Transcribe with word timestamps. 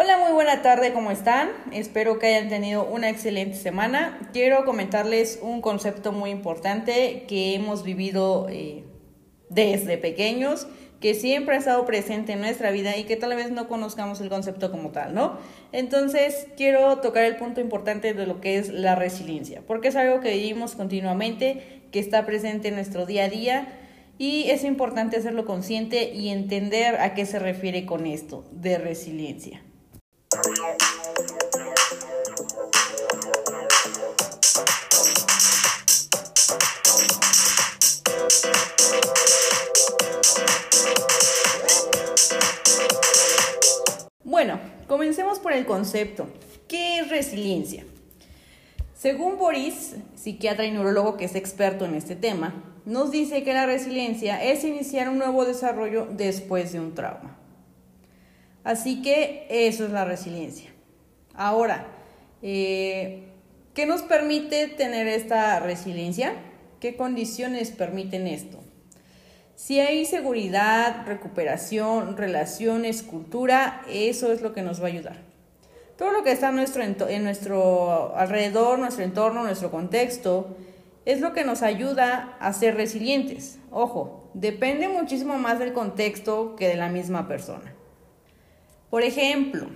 Hola, 0.00 0.16
muy 0.16 0.30
buena 0.30 0.62
tarde, 0.62 0.92
¿cómo 0.92 1.10
están? 1.10 1.48
Espero 1.72 2.20
que 2.20 2.28
hayan 2.28 2.48
tenido 2.48 2.86
una 2.86 3.10
excelente 3.10 3.56
semana. 3.56 4.16
Quiero 4.32 4.64
comentarles 4.64 5.40
un 5.42 5.60
concepto 5.60 6.12
muy 6.12 6.30
importante 6.30 7.24
que 7.26 7.56
hemos 7.56 7.82
vivido 7.82 8.46
eh, 8.48 8.84
desde 9.50 9.98
pequeños, 9.98 10.68
que 11.00 11.14
siempre 11.14 11.56
ha 11.56 11.58
estado 11.58 11.84
presente 11.84 12.34
en 12.34 12.40
nuestra 12.42 12.70
vida 12.70 12.96
y 12.96 13.06
que 13.06 13.16
tal 13.16 13.34
vez 13.34 13.50
no 13.50 13.66
conozcamos 13.66 14.20
el 14.20 14.28
concepto 14.28 14.70
como 14.70 14.90
tal, 14.90 15.14
¿no? 15.14 15.36
Entonces, 15.72 16.46
quiero 16.56 16.98
tocar 16.98 17.24
el 17.24 17.34
punto 17.34 17.60
importante 17.60 18.14
de 18.14 18.24
lo 18.24 18.40
que 18.40 18.56
es 18.56 18.68
la 18.68 18.94
resiliencia, 18.94 19.62
porque 19.66 19.88
es 19.88 19.96
algo 19.96 20.20
que 20.20 20.30
vivimos 20.30 20.76
continuamente, 20.76 21.82
que 21.90 21.98
está 21.98 22.24
presente 22.24 22.68
en 22.68 22.76
nuestro 22.76 23.04
día 23.04 23.24
a 23.24 23.28
día 23.28 23.66
y 24.16 24.44
es 24.50 24.62
importante 24.62 25.16
hacerlo 25.16 25.44
consciente 25.44 26.14
y 26.14 26.28
entender 26.28 27.00
a 27.00 27.14
qué 27.14 27.26
se 27.26 27.40
refiere 27.40 27.84
con 27.84 28.06
esto 28.06 28.44
de 28.52 28.78
resiliencia. 28.78 29.60
Bueno, 44.38 44.60
comencemos 44.86 45.40
por 45.40 45.52
el 45.52 45.66
concepto. 45.66 46.28
¿Qué 46.68 47.00
es 47.00 47.08
resiliencia? 47.08 47.84
Según 48.94 49.36
Boris, 49.36 49.96
psiquiatra 50.14 50.64
y 50.64 50.70
neurólogo 50.70 51.16
que 51.16 51.24
es 51.24 51.34
experto 51.34 51.84
en 51.84 51.96
este 51.96 52.14
tema, 52.14 52.54
nos 52.86 53.10
dice 53.10 53.42
que 53.42 53.52
la 53.52 53.66
resiliencia 53.66 54.40
es 54.40 54.62
iniciar 54.62 55.08
un 55.08 55.18
nuevo 55.18 55.44
desarrollo 55.44 56.06
después 56.12 56.72
de 56.72 56.78
un 56.78 56.94
trauma. 56.94 57.36
Así 58.62 59.02
que 59.02 59.48
eso 59.50 59.84
es 59.84 59.90
la 59.90 60.04
resiliencia. 60.04 60.70
Ahora, 61.34 61.88
eh, 62.40 63.24
¿qué 63.74 63.86
nos 63.86 64.02
permite 64.02 64.68
tener 64.68 65.08
esta 65.08 65.58
resiliencia? 65.58 66.34
¿Qué 66.78 66.94
condiciones 66.94 67.72
permiten 67.72 68.28
esto? 68.28 68.60
Si 69.58 69.80
hay 69.80 70.04
seguridad, 70.04 71.04
recuperación, 71.04 72.16
relaciones, 72.16 73.02
cultura, 73.02 73.82
eso 73.90 74.30
es 74.30 74.40
lo 74.40 74.52
que 74.52 74.62
nos 74.62 74.80
va 74.80 74.84
a 74.84 74.90
ayudar. 74.90 75.16
Todo 75.96 76.12
lo 76.12 76.22
que 76.22 76.30
está 76.30 76.50
en 76.50 76.54
nuestro, 76.54 76.84
en 76.84 77.24
nuestro 77.24 78.14
alrededor, 78.14 78.78
nuestro 78.78 79.02
entorno, 79.02 79.42
nuestro 79.42 79.72
contexto, 79.72 80.56
es 81.06 81.20
lo 81.20 81.32
que 81.32 81.42
nos 81.42 81.62
ayuda 81.62 82.36
a 82.38 82.52
ser 82.52 82.76
resilientes. 82.76 83.58
Ojo, 83.72 84.30
depende 84.32 84.86
muchísimo 84.86 85.38
más 85.38 85.58
del 85.58 85.72
contexto 85.72 86.54
que 86.54 86.68
de 86.68 86.76
la 86.76 86.88
misma 86.88 87.26
persona. 87.26 87.74
Por 88.90 89.02
ejemplo, 89.02 89.66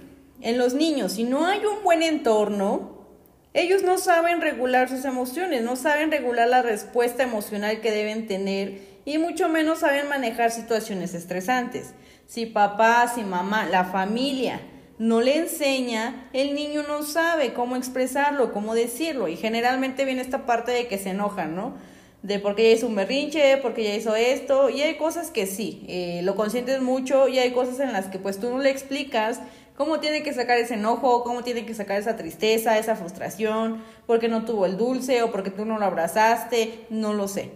en 0.40 0.58
los 0.58 0.74
niños, 0.74 1.14
si 1.14 1.24
no 1.24 1.44
hay 1.44 1.66
un 1.66 1.82
buen 1.82 2.04
entorno, 2.04 3.04
ellos 3.52 3.82
no 3.82 3.98
saben 3.98 4.42
regular 4.42 4.88
sus 4.88 5.04
emociones, 5.04 5.62
no 5.62 5.74
saben 5.74 6.12
regular 6.12 6.48
la 6.48 6.62
respuesta 6.62 7.24
emocional 7.24 7.80
que 7.80 7.90
deben 7.90 8.28
tener 8.28 8.91
y 9.04 9.18
mucho 9.18 9.48
menos 9.48 9.80
saben 9.80 10.08
manejar 10.08 10.50
situaciones 10.50 11.14
estresantes. 11.14 11.94
Si 12.26 12.46
papá, 12.46 13.10
si 13.14 13.22
mamá, 13.24 13.66
la 13.66 13.84
familia 13.84 14.60
no 14.98 15.20
le 15.20 15.38
enseña, 15.38 16.28
el 16.32 16.54
niño 16.54 16.82
no 16.86 17.02
sabe 17.02 17.52
cómo 17.52 17.76
expresarlo, 17.76 18.52
cómo 18.52 18.74
decirlo 18.74 19.28
y 19.28 19.36
generalmente 19.36 20.04
viene 20.04 20.22
esta 20.22 20.46
parte 20.46 20.72
de 20.72 20.86
que 20.86 20.98
se 20.98 21.10
enojan, 21.10 21.56
¿no? 21.56 21.74
de 22.22 22.38
porque 22.38 22.62
ya 22.62 22.76
hizo 22.76 22.86
un 22.86 22.94
berrinche, 22.94 23.58
porque 23.58 23.82
ya 23.82 23.94
hizo 23.94 24.14
esto, 24.14 24.70
y 24.70 24.80
hay 24.80 24.96
cosas 24.96 25.30
que 25.30 25.46
sí, 25.46 25.84
eh, 25.88 26.20
lo 26.22 26.36
consientes 26.36 26.80
mucho 26.80 27.28
y 27.28 27.38
hay 27.38 27.52
cosas 27.52 27.80
en 27.80 27.92
las 27.92 28.06
que 28.06 28.18
pues 28.18 28.38
tú 28.38 28.50
no 28.50 28.58
le 28.58 28.70
explicas 28.70 29.40
cómo 29.76 29.98
tiene 29.98 30.22
que 30.22 30.32
sacar 30.32 30.58
ese 30.58 30.74
enojo, 30.74 31.24
cómo 31.24 31.42
tiene 31.42 31.66
que 31.66 31.74
sacar 31.74 32.00
esa 32.00 32.16
tristeza, 32.16 32.78
esa 32.78 32.94
frustración, 32.94 33.82
porque 34.06 34.28
no 34.28 34.44
tuvo 34.44 34.66
el 34.66 34.76
dulce 34.76 35.22
o 35.22 35.32
porque 35.32 35.50
tú 35.50 35.64
no 35.64 35.78
lo 35.78 35.86
abrazaste, 35.86 36.86
no 36.90 37.12
lo 37.12 37.26
sé. 37.26 37.50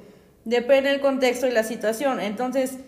Depende 0.46 0.90
del 0.90 1.00
contexto 1.00 1.48
y 1.48 1.50
la 1.50 1.64
situación. 1.64 2.20
Entonces, 2.20 2.78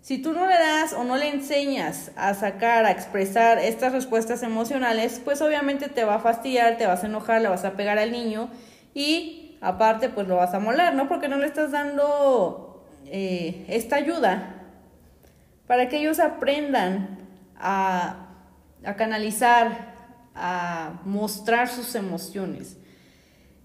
si 0.00 0.16
tú 0.16 0.32
no 0.32 0.46
le 0.46 0.54
das 0.54 0.94
o 0.94 1.04
no 1.04 1.18
le 1.18 1.28
enseñas 1.28 2.10
a 2.16 2.32
sacar, 2.32 2.86
a 2.86 2.90
expresar 2.90 3.58
estas 3.58 3.92
respuestas 3.92 4.42
emocionales, 4.42 5.20
pues 5.22 5.42
obviamente 5.42 5.90
te 5.90 6.04
va 6.04 6.14
a 6.14 6.18
fastidiar, 6.20 6.78
te 6.78 6.86
vas 6.86 7.04
a 7.04 7.08
enojar, 7.08 7.42
le 7.42 7.48
vas 7.48 7.66
a 7.66 7.72
pegar 7.72 7.98
al 7.98 8.12
niño 8.12 8.48
y 8.94 9.58
aparte 9.60 10.08
pues 10.08 10.26
lo 10.26 10.36
vas 10.36 10.54
a 10.54 10.58
molar, 10.58 10.94
¿no? 10.94 11.06
Porque 11.06 11.28
no 11.28 11.36
le 11.36 11.44
estás 11.44 11.70
dando 11.70 12.82
eh, 13.04 13.66
esta 13.68 13.96
ayuda 13.96 14.54
para 15.66 15.90
que 15.90 15.98
ellos 15.98 16.18
aprendan 16.18 17.18
a, 17.58 18.30
a 18.86 18.96
canalizar, 18.96 19.92
a 20.34 21.02
mostrar 21.04 21.68
sus 21.68 21.94
emociones 21.94 22.78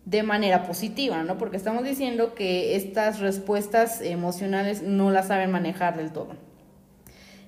de 0.07 0.23
manera 0.23 0.63
positiva, 0.63 1.21
¿no? 1.23 1.37
Porque 1.37 1.57
estamos 1.57 1.83
diciendo 1.83 2.33
que 2.33 2.77
estas 2.77 3.19
respuestas 3.19 3.99
emocionales 3.99 4.81
no 4.81 5.11
las 5.11 5.27
saben 5.27 5.51
manejar 5.51 5.97
del 5.97 6.13
todo. 6.13 6.29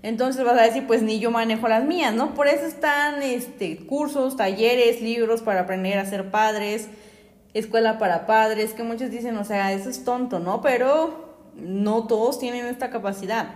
Entonces 0.03 0.43
vas 0.43 0.59
a 0.59 0.63
decir, 0.63 0.85
pues 0.85 1.01
ni 1.01 1.19
yo 1.19 1.31
manejo 1.31 1.69
las 1.69 1.85
mías, 1.85 2.13
¿no? 2.13 2.33
Por 2.33 2.49
eso 2.49 2.65
están 2.65 3.23
este, 3.23 3.77
cursos, 3.85 4.35
talleres, 4.35 5.01
libros 5.01 5.41
para 5.41 5.61
aprender 5.61 5.97
a 5.99 6.05
ser 6.05 6.31
padres, 6.31 6.89
escuela 7.53 7.97
para 7.97 8.25
padres, 8.25 8.73
que 8.73 8.83
muchos 8.83 9.09
dicen, 9.09 9.37
o 9.37 9.45
sea, 9.45 9.71
eso 9.71 9.89
es 9.89 10.03
tonto, 10.03 10.39
¿no? 10.39 10.59
Pero 10.59 11.29
no 11.55 12.07
todos 12.07 12.39
tienen 12.39 12.65
esta 12.65 12.89
capacidad. 12.89 13.51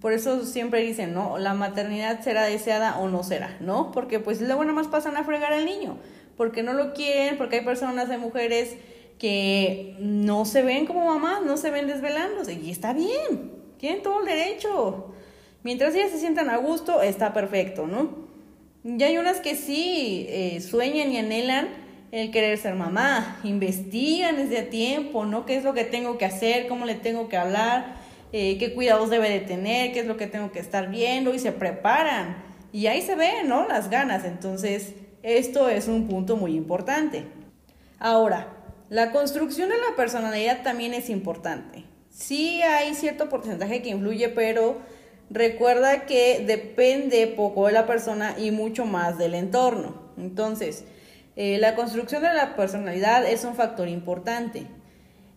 Por 0.00 0.14
eso 0.14 0.46
siempre 0.46 0.80
dicen, 0.80 1.12
¿no? 1.12 1.36
La 1.36 1.52
maternidad 1.52 2.22
será 2.22 2.44
deseada 2.44 2.98
o 2.98 3.08
no 3.08 3.22
será, 3.24 3.58
¿no? 3.60 3.92
Porque 3.92 4.20
pues 4.20 4.40
luego 4.40 4.62
nada 4.62 4.74
más 4.74 4.88
pasan 4.88 5.18
a 5.18 5.24
fregar 5.24 5.52
al 5.52 5.66
niño, 5.66 5.98
porque 6.38 6.62
no 6.62 6.72
lo 6.72 6.94
quieren, 6.94 7.36
porque 7.36 7.56
hay 7.56 7.64
personas, 7.64 8.08
hay 8.08 8.16
mujeres 8.16 8.76
que 9.18 9.96
no 9.98 10.46
se 10.46 10.62
ven 10.62 10.86
como 10.86 11.04
mamás, 11.04 11.42
no 11.44 11.58
se 11.58 11.70
ven 11.70 11.86
desvelándose, 11.86 12.54
y 12.54 12.70
está 12.70 12.94
bien, 12.94 13.52
tienen 13.76 14.02
todo 14.02 14.20
el 14.20 14.26
derecho. 14.26 15.12
Mientras 15.64 15.94
ellas 15.94 16.10
se 16.10 16.18
sientan 16.18 16.48
a 16.48 16.56
gusto, 16.56 17.02
está 17.02 17.34
perfecto, 17.34 17.86
¿no? 17.86 18.28
Y 18.84 19.02
hay 19.02 19.18
unas 19.18 19.40
que 19.40 19.56
sí 19.56 20.26
eh, 20.28 20.60
sueñan 20.60 21.10
y 21.10 21.18
anhelan 21.18 21.68
el 22.12 22.30
querer 22.30 22.56
ser 22.56 22.74
mamá, 22.74 23.40
investigan 23.42 24.36
desde 24.36 24.62
tiempo, 24.62 25.26
¿no? 25.26 25.44
¿Qué 25.44 25.56
es 25.56 25.64
lo 25.64 25.74
que 25.74 25.84
tengo 25.84 26.16
que 26.16 26.24
hacer? 26.24 26.68
¿Cómo 26.68 26.86
le 26.86 26.94
tengo 26.94 27.28
que 27.28 27.36
hablar? 27.36 27.96
Eh, 28.32 28.56
¿Qué 28.58 28.72
cuidados 28.72 29.10
debe 29.10 29.28
de 29.28 29.40
tener? 29.40 29.92
¿Qué 29.92 30.00
es 30.00 30.06
lo 30.06 30.16
que 30.16 30.28
tengo 30.28 30.52
que 30.52 30.60
estar 30.60 30.88
viendo? 30.88 31.34
Y 31.34 31.38
se 31.38 31.52
preparan. 31.52 32.36
Y 32.72 32.86
ahí 32.86 33.02
se 33.02 33.16
ven, 33.16 33.48
¿no? 33.48 33.66
Las 33.66 33.90
ganas. 33.90 34.24
Entonces, 34.24 34.94
esto 35.22 35.68
es 35.68 35.88
un 35.88 36.06
punto 36.08 36.36
muy 36.36 36.54
importante. 36.54 37.24
Ahora, 37.98 38.54
la 38.88 39.12
construcción 39.12 39.68
de 39.68 39.76
la 39.76 39.96
personalidad 39.96 40.62
también 40.62 40.94
es 40.94 41.10
importante. 41.10 41.84
Sí 42.10 42.62
hay 42.62 42.94
cierto 42.94 43.28
porcentaje 43.28 43.82
que 43.82 43.90
influye, 43.90 44.28
pero 44.28 44.78
recuerda 45.30 46.06
que 46.06 46.44
depende 46.46 47.26
poco 47.26 47.66
de 47.66 47.72
la 47.72 47.86
persona 47.86 48.34
y 48.38 48.50
mucho 48.50 48.86
más 48.86 49.18
del 49.18 49.34
entorno. 49.34 50.00
Entonces, 50.16 50.84
eh, 51.36 51.58
la 51.58 51.74
construcción 51.74 52.22
de 52.22 52.32
la 52.32 52.56
personalidad 52.56 53.24
es 53.28 53.44
un 53.44 53.54
factor 53.54 53.88
importante. 53.88 54.66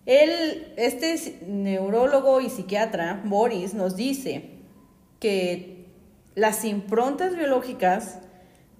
Él, 0.05 0.73
este 0.77 1.39
neurólogo 1.45 2.41
y 2.41 2.49
psiquiatra, 2.49 3.21
Boris, 3.23 3.73
nos 3.73 3.95
dice 3.95 4.49
que 5.19 5.85
las 6.33 6.65
improntas 6.65 7.35
biológicas 7.35 8.19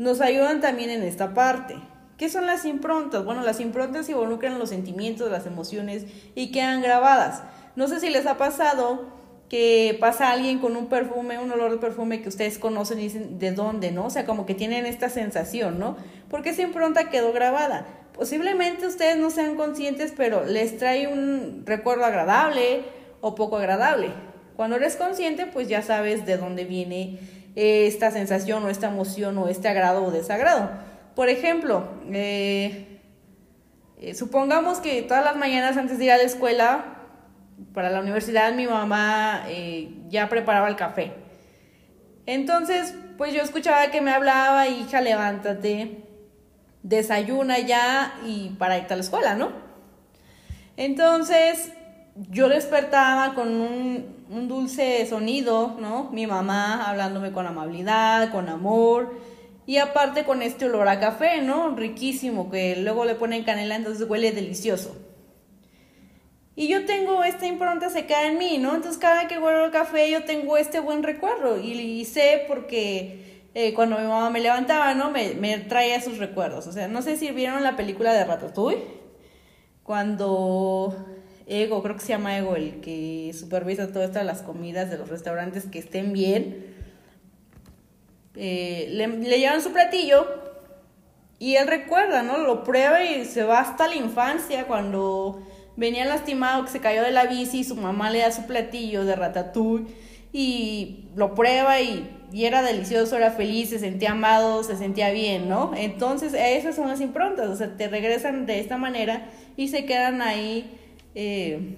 nos 0.02 0.20
ayudan 0.20 0.62
también 0.62 0.90
en 0.90 1.04
esta 1.04 1.36
parte. 1.36 1.76
¿Qué 2.18 2.28
son 2.28 2.48
las 2.48 2.66
improntas? 2.66 3.24
Bueno, 3.24 3.44
las 3.44 3.60
improntas 3.60 4.10
involucran 4.10 4.58
los 4.58 4.70
sentimientos, 4.70 5.30
las 5.30 5.46
emociones 5.46 6.08
y 6.34 6.52
quedan 6.52 6.82
grabadas. 6.82 7.44
No 7.76 7.88
sé 7.88 8.00
si 8.00 8.10
les 8.10 8.26
ha 8.26 8.36
pasado 8.36 9.06
que 9.48 9.96
pasa 10.00 10.32
alguien 10.32 10.58
con 10.58 10.76
un 10.76 10.88
perfume, 10.88 11.38
un 11.38 11.52
olor 11.52 11.70
de 11.70 11.78
perfume 11.78 12.24
que 12.24 12.30
ustedes 12.30 12.58
conocen 12.58 12.98
y 12.98 13.04
dicen 13.04 13.38
de 13.38 13.52
dónde, 13.52 13.92
¿no? 13.92 14.06
O 14.06 14.10
sea, 14.10 14.26
como 14.26 14.48
que 14.48 14.56
tienen 14.56 14.88
esta 14.88 15.08
sensación, 15.08 15.78
¿no? 15.78 15.98
Porque 16.32 16.50
esa 16.50 16.64
impronta 16.64 17.12
quedó 17.12 17.32
grabada. 17.32 17.86
Posiblemente 18.14 18.88
ustedes 18.88 19.18
no 19.18 19.30
sean 19.30 19.56
conscientes, 19.56 20.16
pero 20.18 20.46
les 20.46 20.80
trae 20.80 21.14
un 21.14 21.62
recuerdo 21.68 22.06
agradable 22.06 22.86
o 23.20 23.36
poco 23.36 23.58
agradable. 23.58 24.10
Cuando 24.56 24.78
eres 24.78 24.96
consciente, 24.96 25.46
pues 25.46 25.68
ya 25.68 25.84
sabes 25.84 26.26
de 26.26 26.38
dónde 26.38 26.66
viene 26.66 27.20
esta 27.56 28.12
sensación 28.12 28.64
o 28.64 28.70
esta 28.70 28.88
emoción 28.88 29.38
o 29.38 29.48
este 29.48 29.68
agrado 29.68 30.04
o 30.04 30.12
desagrado. 30.12 30.72
Por 31.16 31.30
ejemplo, 31.30 31.88
eh, 32.12 33.00
eh, 34.00 34.14
supongamos 34.14 34.80
que 34.80 35.02
todas 35.02 35.24
las 35.24 35.36
mañanas 35.36 35.78
antes 35.78 35.98
de 35.98 36.06
ir 36.06 36.12
a 36.12 36.18
la 36.18 36.24
escuela 36.24 36.86
para 37.74 37.90
la 37.90 38.00
universidad 38.00 38.54
mi 38.54 38.68
mamá 38.68 39.44
eh, 39.48 39.94
ya 40.10 40.30
preparaba 40.30 40.68
el 40.68 40.76
café. 40.76 41.14
Entonces, 42.26 42.96
pues 43.18 43.34
yo 43.34 43.42
escuchaba 43.42 43.92
que 43.92 44.02
me 44.02 44.12
hablaba, 44.12 44.68
hija, 44.68 45.02
levántate, 45.02 46.04
desayuna 46.84 47.60
ya 47.60 48.16
y 48.26 48.50
para 48.58 48.78
irte 48.78 48.94
a 48.94 48.98
la 48.98 49.04
escuela, 49.04 49.36
¿no? 49.36 49.52
Entonces, 50.78 51.72
yo 52.16 52.50
despertaba 52.50 53.34
con 53.36 53.50
un, 53.50 54.21
un 54.32 54.48
dulce 54.48 55.06
sonido, 55.06 55.76
¿no? 55.80 56.10
Mi 56.12 56.26
mamá 56.26 56.90
hablándome 56.90 57.32
con 57.34 57.46
amabilidad, 57.46 58.32
con 58.32 58.50
amor, 58.50 59.20
Y 59.68 59.78
aparte 59.78 60.26
con 60.26 60.42
este 60.42 60.66
olor 60.66 60.88
a 60.88 61.00
café, 61.00 61.42
¿no? 61.42 61.76
Riquísimo, 61.76 62.50
que 62.50 62.76
luego 62.78 63.06
le 63.06 63.16
ponen 63.16 63.44
canela, 63.44 63.76
entonces 63.76 64.10
huele 64.10 64.32
delicioso. 64.32 64.98
Y 66.56 66.68
yo 66.68 66.86
tengo 66.86 67.24
esta 67.24 67.46
impronta 67.46 67.90
secada 67.90 68.28
en 68.28 68.38
mí, 68.38 68.58
¿no? 68.58 68.76
Entonces 68.76 69.00
cada 69.00 69.28
que 69.28 69.38
huelo 69.38 69.66
el 69.66 69.72
café 69.72 70.10
yo 70.10 70.24
tengo 70.24 70.58
este 70.58 70.80
buen 70.80 71.04
recuerdo 71.04 71.60
y, 71.60 72.04
sé 72.06 72.44
porque 72.48 73.48
eh, 73.54 73.74
cuando 73.74 73.98
mi 73.98 74.08
mamá 74.08 74.30
me 74.30 74.42
levantaba, 74.42 74.94
¿no? 74.94 75.12
Me, 75.12 75.58
traía 75.70 75.96
esos 75.96 76.18
recuerdos. 76.18 76.68
O 76.68 76.72
sea, 76.72 76.88
no 76.88 77.02
sé 77.02 77.18
si 77.18 77.32
vieron 77.32 77.64
la 77.64 77.76
película 77.78 78.14
de 78.14 78.26
Ratatouille, 78.26 78.84
cuando 79.84 81.06
Ego, 81.48 81.82
creo 81.84 81.96
que 81.96 82.02
se 82.02 82.10
llama 82.10 82.38
Ego, 82.38 82.56
el 82.56 82.82
que 82.82 83.32
supervisa 83.34 83.92
todas 83.92 84.10
estas 84.10 84.26
las 84.26 84.42
comidas 84.42 84.90
de 84.90 84.98
los 84.98 85.10
restaurantes 85.10 85.66
que 85.66 85.80
estén 85.80 86.14
bien, 86.14 86.76
eh, 88.36 88.88
le, 88.92 89.08
le 89.08 89.40
llevan 89.40 89.62
su 89.62 89.72
platillo 89.72 90.26
y 91.40 91.56
él 91.56 91.68
recuerda, 91.68 92.24
¿no? 92.24 92.38
Lo 92.38 92.64
prueba 92.64 93.04
y 93.04 93.26
se 93.26 93.44
va 93.44 93.60
hasta 93.60 93.88
la 93.88 93.96
infancia 93.96 94.66
cuando 94.68 95.42
venía 95.76 96.06
lastimado 96.06 96.66
que 96.66 96.72
se 96.72 96.80
cayó 96.80 97.02
de 97.02 97.12
la 97.12 97.26
bici 97.26 97.60
y 97.60 97.64
su 97.64 97.76
mamá 97.76 98.12
le 98.12 98.20
da 98.20 98.32
su 98.32 98.46
platillo 98.46 99.06
de 99.06 99.16
ratatouille 99.16 99.88
y 100.34 101.10
lo 101.16 101.34
prueba 101.36 101.82
y, 101.82 102.18
era 102.34 102.62
delicioso, 102.62 103.18
era 103.18 103.32
feliz, 103.32 103.70
se 103.72 103.80
sentía 103.80 104.12
amado, 104.12 104.64
se 104.64 104.78
sentía 104.78 105.12
bien, 105.12 105.50
¿no? 105.50 105.74
Entonces 105.76 106.34
esas 106.34 106.76
son 106.76 106.88
las 106.88 107.02
improntas, 107.02 107.50
o 107.50 107.56
sea, 107.58 107.76
te 107.76 107.90
regresan 107.90 108.46
de 108.46 108.60
esta 108.60 108.78
manera 108.78 109.28
y 109.58 109.68
se 109.68 109.86
quedan 109.86 110.22
ahí 110.22 110.80
eh, 111.16 111.78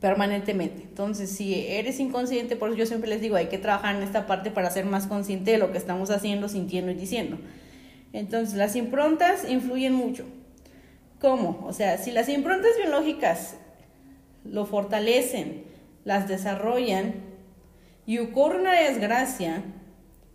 permanentemente. 0.00 0.82
Entonces, 0.82 1.30
si 1.30 1.66
eres 1.66 2.00
inconsciente, 2.00 2.56
por 2.56 2.70
eso 2.70 2.78
yo 2.78 2.86
siempre 2.86 3.10
les 3.10 3.20
digo, 3.20 3.36
hay 3.36 3.46
que 3.46 3.58
trabajar 3.58 3.96
en 3.96 4.02
esta 4.02 4.26
parte 4.26 4.50
para 4.50 4.70
ser 4.70 4.86
más 4.86 5.06
consciente 5.06 5.52
de 5.52 5.58
lo 5.58 5.72
que 5.72 5.78
estamos 5.78 6.10
haciendo, 6.10 6.48
sintiendo 6.48 6.90
y 6.90 6.94
diciendo. 6.94 7.38
Entonces, 8.12 8.56
las 8.56 8.76
improntas 8.76 9.48
influyen 9.48 9.94
mucho. 9.94 10.24
¿Cómo? 11.20 11.64
O 11.66 11.72
sea, 11.72 11.98
si 11.98 12.10
las 12.10 12.28
improntas 12.28 12.70
biológicas 12.78 13.56
lo 14.44 14.64
fortalecen, 14.64 15.64
las 16.04 16.28
desarrollan 16.28 17.14
y 18.06 18.18
ocurre 18.18 18.58
una 18.58 18.72
desgracia, 18.72 19.62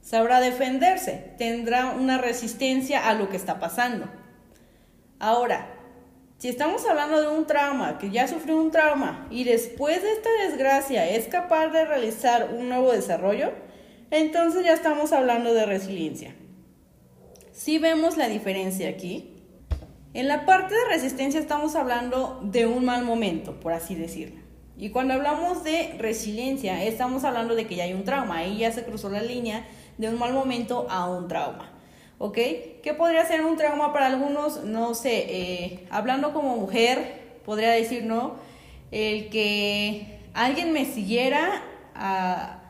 sabrá 0.02 0.40
defenderse, 0.40 1.34
tendrá 1.40 1.92
una 1.92 2.20
resistencia 2.20 3.10
a 3.10 3.16
lo 3.16 3.30
que 3.30 3.38
está 3.38 3.60
pasando. 3.60 4.08
Ahora, 5.18 5.75
si 6.38 6.50
estamos 6.50 6.86
hablando 6.86 7.22
de 7.22 7.30
un 7.30 7.48
trauma, 7.48 7.98
que 7.98 8.12
ya 8.12 8.28
sufrió 8.28 8.58
un 8.58 8.72
trauma 8.72 9.28
y 9.32 9.46
después 9.46 10.04
de 10.04 10.12
esta 10.12 10.30
desgracia 10.48 11.10
es 11.10 11.28
capaz 11.28 11.68
de 11.68 11.86
realizar 11.86 12.54
un 12.54 12.70
nuevo 12.70 12.92
desarrollo, 12.92 13.52
entonces 14.12 14.64
ya 14.66 14.74
estamos 14.74 15.14
hablando 15.14 15.54
de 15.54 15.66
resiliencia. 15.66 16.36
Si 17.52 17.80
vemos 17.80 18.18
la 18.18 18.28
diferencia 18.28 18.90
aquí, 18.90 19.34
en 20.14 20.28
la 20.28 20.46
parte 20.46 20.76
de 20.76 20.86
resistencia 20.90 21.40
estamos 21.40 21.76
hablando 21.76 22.40
de 22.44 22.66
un 22.66 22.86
mal 22.86 23.04
momento, 23.06 23.60
por 23.60 23.74
así 23.74 23.96
decirlo. 23.96 24.42
Y 24.78 24.90
cuando 24.90 25.14
hablamos 25.14 25.64
de 25.64 25.96
resiliencia, 25.98 26.84
estamos 26.84 27.24
hablando 27.24 27.56
de 27.56 27.66
que 27.66 27.76
ya 27.76 27.86
hay 27.86 27.94
un 27.94 28.04
trauma. 28.04 28.38
Ahí 28.38 28.58
ya 28.58 28.72
se 28.72 28.84
cruzó 28.84 29.10
la 29.10 29.22
línea 29.22 29.66
de 29.98 30.10
un 30.10 30.20
mal 30.20 30.34
momento 30.34 30.86
a 30.90 31.10
un 31.10 31.28
trauma. 31.28 31.72
¿Ok? 32.18 32.36
¿Qué 32.82 32.94
podría 32.98 33.26
ser 33.26 33.42
un 33.44 33.58
trauma 33.58 33.92
para 33.92 34.08
algunos? 34.08 34.64
No 34.64 34.94
sé, 34.96 35.26
eh, 35.28 35.88
hablando 35.90 36.34
como 36.34 36.56
mujer, 36.56 37.40
podría 37.46 37.72
decir, 37.72 38.06
¿no? 38.06 38.36
El 38.92 39.30
que 39.30 40.22
alguien 40.34 40.72
me 40.72 40.86
siguiera 40.86 41.62
a, 41.94 42.62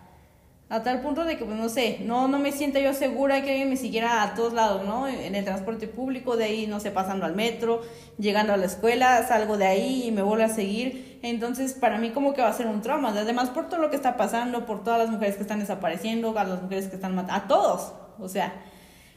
a 0.69 0.81
tal 0.81 1.01
punto 1.01 1.25
de 1.25 1.37
que, 1.37 1.45
pues 1.45 1.57
no 1.57 1.69
sé, 1.69 1.99
no, 2.01 2.27
no 2.27 2.39
me 2.39 2.51
sienta 2.51 2.79
yo 2.79 2.93
segura 2.93 3.43
que 3.43 3.51
alguien 3.51 3.69
me 3.69 3.77
siguiera 3.77 4.23
a 4.23 4.33
todos 4.33 4.53
lados, 4.53 4.83
¿no? 4.83 5.07
En 5.07 5.35
el 5.35 5.45
transporte 5.45 5.87
público, 5.87 6.37
de 6.37 6.45
ahí, 6.45 6.65
no 6.65 6.79
sé, 6.79 6.89
pasando 6.89 7.25
al 7.25 7.35
metro, 7.35 7.81
llegando 8.17 8.51
a 8.51 8.57
la 8.57 8.65
escuela, 8.65 9.27
salgo 9.27 9.57
de 9.57 9.67
ahí 9.67 10.05
y 10.07 10.11
me 10.11 10.23
vuelvo 10.23 10.43
a 10.43 10.49
seguir. 10.49 11.19
Entonces, 11.21 11.73
para 11.73 11.99
mí 11.99 12.09
como 12.09 12.33
que 12.33 12.41
va 12.41 12.49
a 12.49 12.53
ser 12.53 12.65
un 12.65 12.81
trauma. 12.81 13.09
Además, 13.09 13.51
por 13.51 13.69
todo 13.69 13.79
lo 13.79 13.91
que 13.91 13.95
está 13.95 14.17
pasando, 14.17 14.65
por 14.65 14.83
todas 14.83 14.97
las 14.99 15.09
mujeres 15.09 15.35
que 15.35 15.43
están 15.43 15.59
desapareciendo, 15.59 16.37
a 16.37 16.43
las 16.43 16.63
mujeres 16.63 16.87
que 16.87 16.95
están 16.95 17.13
matando, 17.13 17.43
a 17.43 17.47
todos. 17.47 17.93
O 18.19 18.27
sea, 18.27 18.53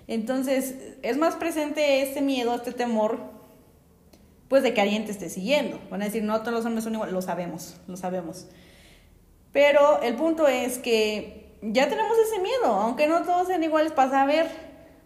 entonces, 0.09 0.75
es 1.03 1.19
más 1.19 1.37
presente 1.37 2.03
este 2.03 2.23
miedo, 2.23 2.55
este 2.55 2.73
temor, 2.73 3.21
pues 4.49 4.63
de 4.63 4.73
que 4.73 4.81
alguien 4.81 5.05
te 5.05 5.13
esté 5.13 5.29
siguiendo. 5.29 5.79
Van 5.91 6.01
a 6.01 6.07
decir, 6.07 6.23
no, 6.23 6.41
todos 6.41 6.55
los 6.55 6.65
hombres 6.65 6.85
son 6.85 6.95
iguales, 6.95 7.13
lo 7.13 7.21
sabemos, 7.21 7.77
lo 7.87 7.97
sabemos. 7.99 8.47
Pero 9.53 10.01
el 10.01 10.17
punto 10.17 10.49
es 10.49 10.79
que 10.79 11.59
ya 11.61 11.91
tenemos 11.91 12.17
ese 12.19 12.41
miedo, 12.41 12.67
aunque 12.67 13.07
no 13.07 13.23
todos 13.23 13.49
sean 13.49 13.63
iguales, 13.63 13.93
para 13.93 14.11
saber, 14.11 14.47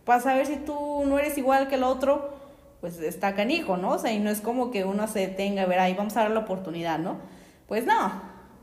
para 0.04 0.22
saber 0.22 0.46
si 0.46 0.56
tú 0.56 1.02
no 1.04 1.18
eres 1.18 1.36
igual 1.36 1.68
que 1.68 1.74
el 1.74 1.82
otro, 1.82 2.34
pues 2.80 3.00
está 3.00 3.34
canijo, 3.34 3.76
¿no? 3.76 3.90
O 3.90 3.98
sea, 3.98 4.12
y 4.12 4.20
no 4.20 4.30
es 4.30 4.40
como 4.40 4.70
que 4.70 4.84
uno 4.84 5.08
se 5.08 5.18
detenga 5.20 5.62
a 5.62 5.66
ver, 5.66 5.80
ahí 5.80 5.94
vamos 5.94 6.16
a 6.16 6.20
dar 6.20 6.30
la 6.30 6.40
oportunidad, 6.40 7.00
¿no? 7.00 7.18
Pues 7.66 7.86
no. 7.86 8.22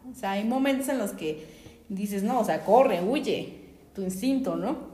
O 0.09 0.15
sea, 0.15 0.31
hay 0.31 0.45
momentos 0.45 0.87
en 0.87 0.99
los 0.99 1.11
que 1.11 1.45
dices, 1.89 2.23
no, 2.23 2.39
o 2.39 2.45
sea, 2.45 2.63
corre, 2.63 3.01
huye, 3.01 3.59
tu 3.93 4.03
instinto, 4.03 4.55
¿no? 4.55 4.88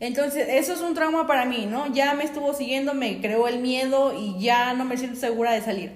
Entonces, 0.00 0.48
eso 0.48 0.72
es 0.72 0.80
un 0.80 0.94
trauma 0.94 1.26
para 1.26 1.44
mí, 1.44 1.66
¿no? 1.66 1.92
Ya 1.92 2.14
me 2.14 2.24
estuvo 2.24 2.54
siguiendo, 2.54 2.94
me 2.94 3.20
creó 3.20 3.46
el 3.46 3.60
miedo 3.60 4.18
y 4.18 4.40
ya 4.40 4.72
no 4.72 4.86
me 4.86 4.96
siento 4.96 5.20
segura 5.20 5.52
de 5.52 5.60
salir. 5.60 5.92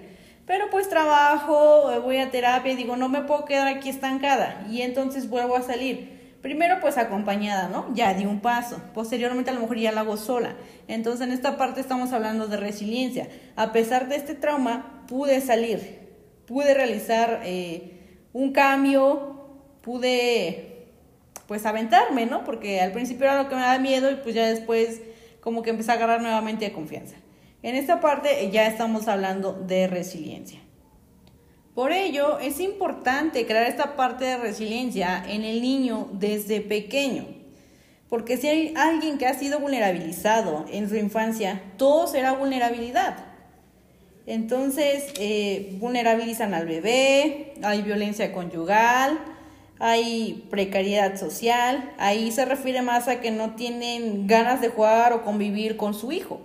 Pero 0.46 0.68
pues 0.70 0.90
trabajo, 0.90 1.90
eh, 1.90 1.98
voy 2.00 2.18
a 2.18 2.30
terapia 2.30 2.72
y 2.72 2.76
digo, 2.76 2.96
no 2.96 3.08
me 3.08 3.22
puedo 3.22 3.46
quedar 3.46 3.66
aquí 3.66 3.88
estancada. 3.88 4.66
Y 4.70 4.82
entonces 4.82 5.30
vuelvo 5.30 5.56
a 5.56 5.62
salir. 5.62 6.36
Primero 6.42 6.80
pues 6.82 6.98
acompañada, 6.98 7.68
¿no? 7.68 7.86
Ya 7.94 8.12
di 8.12 8.26
un 8.26 8.40
paso. 8.40 8.78
Posteriormente 8.92 9.50
a 9.50 9.54
lo 9.54 9.60
mejor 9.60 9.78
ya 9.78 9.92
la 9.92 10.02
hago 10.02 10.18
sola. 10.18 10.54
Entonces 10.86 11.26
en 11.26 11.32
esta 11.32 11.56
parte 11.56 11.80
estamos 11.80 12.12
hablando 12.12 12.46
de 12.46 12.58
resiliencia. 12.58 13.28
A 13.56 13.72
pesar 13.72 14.10
de 14.10 14.16
este 14.16 14.34
trauma, 14.34 15.06
pude 15.08 15.40
salir. 15.40 16.00
Pude 16.44 16.74
realizar 16.74 17.40
eh, 17.44 18.26
un 18.34 18.52
cambio. 18.52 19.46
Pude 19.80 20.73
pues 21.46 21.66
aventarme, 21.66 22.26
¿no? 22.26 22.44
Porque 22.44 22.80
al 22.80 22.92
principio 22.92 23.26
era 23.26 23.42
lo 23.42 23.48
que 23.48 23.54
me 23.54 23.60
daba 23.60 23.78
miedo 23.78 24.10
y 24.10 24.16
pues 24.16 24.34
ya 24.34 24.46
después 24.46 25.00
como 25.40 25.62
que 25.62 25.70
empecé 25.70 25.90
a 25.90 25.94
agarrar 25.94 26.22
nuevamente 26.22 26.64
de 26.64 26.72
confianza. 26.72 27.16
En 27.62 27.76
esta 27.76 28.00
parte 28.00 28.50
ya 28.50 28.66
estamos 28.66 29.08
hablando 29.08 29.52
de 29.52 29.86
resiliencia. 29.86 30.60
Por 31.74 31.92
ello, 31.92 32.38
es 32.38 32.60
importante 32.60 33.46
crear 33.46 33.66
esta 33.66 33.96
parte 33.96 34.24
de 34.24 34.36
resiliencia 34.36 35.24
en 35.26 35.42
el 35.42 35.60
niño 35.60 36.08
desde 36.12 36.60
pequeño. 36.60 37.26
Porque 38.08 38.36
si 38.36 38.46
hay 38.46 38.74
alguien 38.76 39.18
que 39.18 39.26
ha 39.26 39.34
sido 39.34 39.58
vulnerabilizado 39.58 40.66
en 40.70 40.88
su 40.88 40.96
infancia, 40.96 41.62
todo 41.76 42.06
será 42.06 42.32
vulnerabilidad. 42.32 43.16
Entonces, 44.26 45.12
eh, 45.18 45.76
vulnerabilizan 45.80 46.54
al 46.54 46.66
bebé, 46.66 47.54
hay 47.62 47.82
violencia 47.82 48.32
conyugal, 48.32 49.18
hay 49.86 50.46
precariedad 50.48 51.14
social, 51.18 51.92
ahí 51.98 52.32
se 52.32 52.46
refiere 52.46 52.80
más 52.80 53.06
a 53.06 53.20
que 53.20 53.30
no 53.30 53.50
tienen 53.50 54.26
ganas 54.26 54.62
de 54.62 54.70
jugar 54.70 55.12
o 55.12 55.24
convivir 55.24 55.76
con 55.76 55.92
su 55.92 56.10
hijo. 56.10 56.40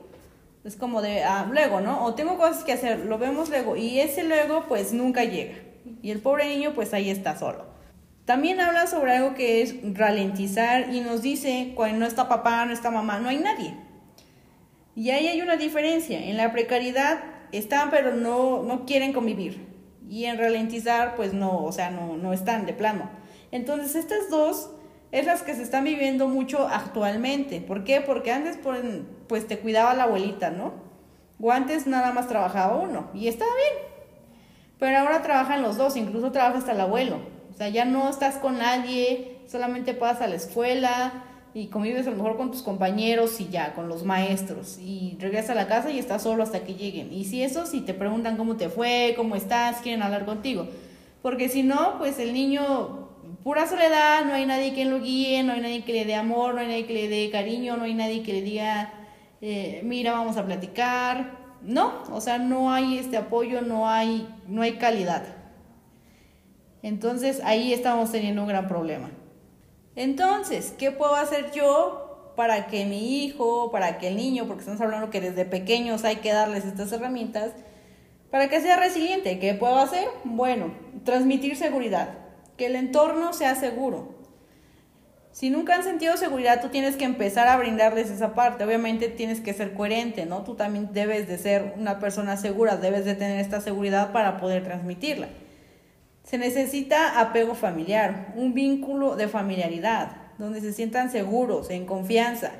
Es 0.65 0.75
como 0.75 1.01
de, 1.01 1.23
ah, 1.23 1.47
luego, 1.49 1.79
¿no? 1.79 2.03
O 2.03 2.15
tengo 2.15 2.37
cosas 2.37 2.65
que 2.65 2.73
hacer, 2.73 3.05
lo 3.05 3.17
vemos 3.17 3.47
luego. 3.47 3.77
Y 3.77 4.01
ese 4.01 4.25
luego, 4.25 4.65
pues 4.67 4.91
nunca 4.91 5.23
llega. 5.23 5.55
Y 6.01 6.11
el 6.11 6.19
pobre 6.19 6.49
niño, 6.49 6.73
pues 6.75 6.93
ahí 6.93 7.09
está 7.09 7.39
solo. 7.39 7.63
También 8.25 8.59
habla 8.59 8.87
sobre 8.87 9.15
algo 9.15 9.35
que 9.35 9.61
es 9.61 9.75
ralentizar 9.93 10.93
y 10.93 10.99
nos 10.99 11.21
dice, 11.21 11.71
cuando 11.75 11.99
no 11.99 12.05
está 12.05 12.27
papá, 12.27 12.65
no 12.65 12.73
está 12.73 12.91
mamá, 12.91 13.19
no 13.19 13.29
hay 13.29 13.37
nadie. 13.37 13.73
Y 14.95 15.11
ahí 15.11 15.27
hay 15.27 15.41
una 15.41 15.55
diferencia. 15.55 16.19
En 16.19 16.35
la 16.35 16.51
precariedad 16.51 17.23
están, 17.53 17.89
pero 17.89 18.13
no, 18.13 18.63
no 18.63 18.85
quieren 18.85 19.13
convivir. 19.13 19.65
Y 20.09 20.25
en 20.25 20.37
ralentizar, 20.37 21.15
pues 21.15 21.33
no, 21.33 21.63
o 21.63 21.71
sea, 21.71 21.89
no, 21.89 22.17
no 22.17 22.33
están 22.33 22.65
de 22.65 22.73
plano. 22.73 23.18
Entonces, 23.51 23.95
estas 23.95 24.29
dos 24.29 24.69
es 25.11 25.25
las 25.25 25.41
que 25.41 25.55
se 25.55 25.63
están 25.63 25.83
viviendo 25.83 26.27
mucho 26.27 26.67
actualmente. 26.67 27.61
¿Por 27.61 27.83
qué? 27.83 28.01
Porque 28.01 28.31
antes 28.31 28.59
pues 29.27 29.47
te 29.47 29.59
cuidaba 29.59 29.93
la 29.93 30.03
abuelita, 30.03 30.51
¿no? 30.51 30.73
O 31.41 31.51
antes 31.51 31.87
nada 31.87 32.11
más 32.11 32.27
trabajaba 32.27 32.77
uno 32.77 33.09
y 33.13 33.27
estaba 33.27 33.51
bien. 33.55 33.89
Pero 34.77 34.97
ahora 34.99 35.21
trabajan 35.21 35.61
los 35.61 35.77
dos, 35.77 35.97
incluso 35.97 36.31
trabaja 36.31 36.59
hasta 36.59 36.73
el 36.73 36.81
abuelo. 36.81 37.17
O 37.51 37.57
sea, 37.57 37.69
ya 37.69 37.85
no 37.85 38.09
estás 38.09 38.35
con 38.35 38.59
nadie, 38.59 39.39
solamente 39.47 39.93
pasas 39.93 40.23
a 40.23 40.27
la 40.27 40.35
escuela 40.35 41.25
y 41.53 41.67
convives 41.67 42.05
a 42.07 42.11
lo 42.11 42.17
mejor 42.17 42.37
con 42.37 42.51
tus 42.51 42.61
compañeros 42.61 43.41
y 43.41 43.49
ya, 43.49 43.73
con 43.73 43.89
los 43.89 44.03
maestros. 44.03 44.77
Y 44.79 45.17
regresas 45.19 45.51
a 45.51 45.55
la 45.55 45.67
casa 45.67 45.89
y 45.89 45.99
estás 45.99 46.21
solo 46.21 46.43
hasta 46.43 46.63
que 46.63 46.75
lleguen. 46.75 47.11
Y 47.11 47.25
si 47.25 47.43
eso, 47.43 47.65
si 47.65 47.81
te 47.81 47.93
preguntan 47.93 48.37
cómo 48.37 48.55
te 48.55 48.69
fue, 48.69 49.13
cómo 49.17 49.35
estás, 49.35 49.77
quieren 49.81 50.03
hablar 50.03 50.25
contigo. 50.25 50.67
Porque 51.21 51.49
si 51.49 51.63
no, 51.63 51.97
pues 51.97 52.19
el 52.19 52.33
niño 52.33 53.08
pura 53.43 53.67
soledad, 53.67 54.25
no 54.25 54.33
hay 54.33 54.45
nadie 54.45 54.73
que 54.73 54.85
lo 54.85 54.99
guíe, 54.99 55.43
no 55.43 55.53
hay 55.53 55.61
nadie 55.61 55.83
que 55.83 55.93
le 55.93 56.05
dé 56.05 56.15
amor, 56.15 56.53
no 56.53 56.61
hay 56.61 56.67
nadie 56.67 56.85
que 56.85 56.93
le 56.93 57.07
dé 57.07 57.29
cariño, 57.31 57.77
no 57.77 57.83
hay 57.83 57.93
nadie 57.93 58.23
que 58.23 58.33
le 58.33 58.41
diga, 58.41 58.93
eh, 59.41 59.81
mira, 59.83 60.11
vamos 60.11 60.37
a 60.37 60.45
platicar. 60.45 61.39
No, 61.61 62.03
o 62.11 62.21
sea, 62.21 62.37
no 62.37 62.71
hay 62.71 62.97
este 62.97 63.17
apoyo, 63.17 63.61
no 63.61 63.89
hay, 63.89 64.27
no 64.47 64.61
hay 64.61 64.73
calidad. 64.73 65.23
Entonces 66.81 67.41
ahí 67.43 67.73
estamos 67.73 68.11
teniendo 68.11 68.41
un 68.41 68.47
gran 68.47 68.67
problema. 68.67 69.09
Entonces, 69.95 70.73
¿qué 70.77 70.91
puedo 70.91 71.15
hacer 71.15 71.51
yo 71.51 72.33
para 72.39 72.67
que 72.67 72.85
mi 72.85 73.25
hijo, 73.25 73.69
para 73.69 73.97
que 73.97 74.07
el 74.07 74.15
niño, 74.15 74.45
porque 74.47 74.61
estamos 74.61 74.79
hablando 74.79 75.09
que 75.09 75.19
desde 75.19 75.43
pequeños 75.43 76.05
hay 76.05 76.17
que 76.17 76.31
darles 76.31 76.63
estas 76.63 76.89
herramientas, 76.93 77.51
para 78.31 78.47
que 78.47 78.61
sea 78.61 78.77
resiliente. 78.77 79.39
¿Qué 79.39 79.53
puedo 79.55 79.77
hacer? 79.77 80.07
Bueno, 80.23 80.73
transmitir 81.03 81.57
seguridad, 81.57 82.17
que 82.59 82.67
el 82.67 82.75
entorno 82.75 83.31
sea 83.33 83.55
seguro. 83.55 84.19
Si 85.31 85.49
nunca 85.49 85.75
han 85.75 85.83
sentido 85.83 86.17
seguridad, 86.17 86.61
tú 86.61 86.67
tienes 86.67 86.97
que 86.97 87.05
empezar 87.05 87.47
a 87.47 87.55
brindarles 87.55 88.09
esa 88.09 88.35
parte. 88.35 88.65
Obviamente 88.65 89.07
tienes 89.07 89.39
que 89.39 89.53
ser 89.53 89.73
coherente, 89.73 90.25
¿no? 90.25 90.43
Tú 90.43 90.55
también 90.55 90.89
debes 90.91 91.29
de 91.29 91.37
ser 91.37 91.73
una 91.77 91.99
persona 91.99 92.35
segura, 92.35 92.75
debes 92.75 93.05
de 93.05 93.15
tener 93.15 93.39
esta 93.39 93.61
seguridad 93.61 94.11
para 94.11 94.37
poder 94.37 94.65
transmitirla. 94.65 95.29
Se 96.25 96.37
necesita 96.37 97.21
apego 97.21 97.55
familiar, 97.55 98.33
un 98.35 98.53
vínculo 98.53 99.15
de 99.15 99.29
familiaridad, 99.29 100.17
donde 100.37 100.59
se 100.59 100.73
sientan 100.73 101.09
seguros, 101.09 101.69
en 101.69 101.85
confianza. 101.85 102.51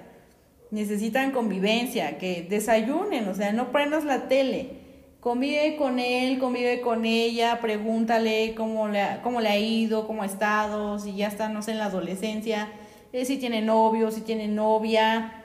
Necesitan 0.71 1.31
convivencia, 1.31 2.17
que 2.17 2.47
desayunen, 2.49 3.27
o 3.27 3.33
sea, 3.33 3.51
no 3.51 3.73
prendas 3.73 4.05
la 4.05 4.29
tele. 4.29 4.78
Convive 5.19 5.75
con 5.75 5.99
él, 5.99 6.39
convive 6.39 6.79
con 6.79 7.03
ella, 7.05 7.59
pregúntale 7.59 8.55
cómo 8.55 8.87
le, 8.87 9.01
ha, 9.01 9.21
cómo 9.21 9.41
le 9.41 9.49
ha 9.49 9.57
ido, 9.57 10.07
cómo 10.07 10.23
ha 10.23 10.25
estado, 10.25 10.97
si 10.97 11.13
ya 11.13 11.27
está, 11.27 11.49
no 11.49 11.61
sé, 11.61 11.71
en 11.71 11.79
la 11.79 11.85
adolescencia, 11.85 12.69
eh, 13.11 13.25
si 13.25 13.37
tiene 13.37 13.61
novio, 13.61 14.11
si 14.11 14.21
tiene 14.21 14.47
novia. 14.47 15.43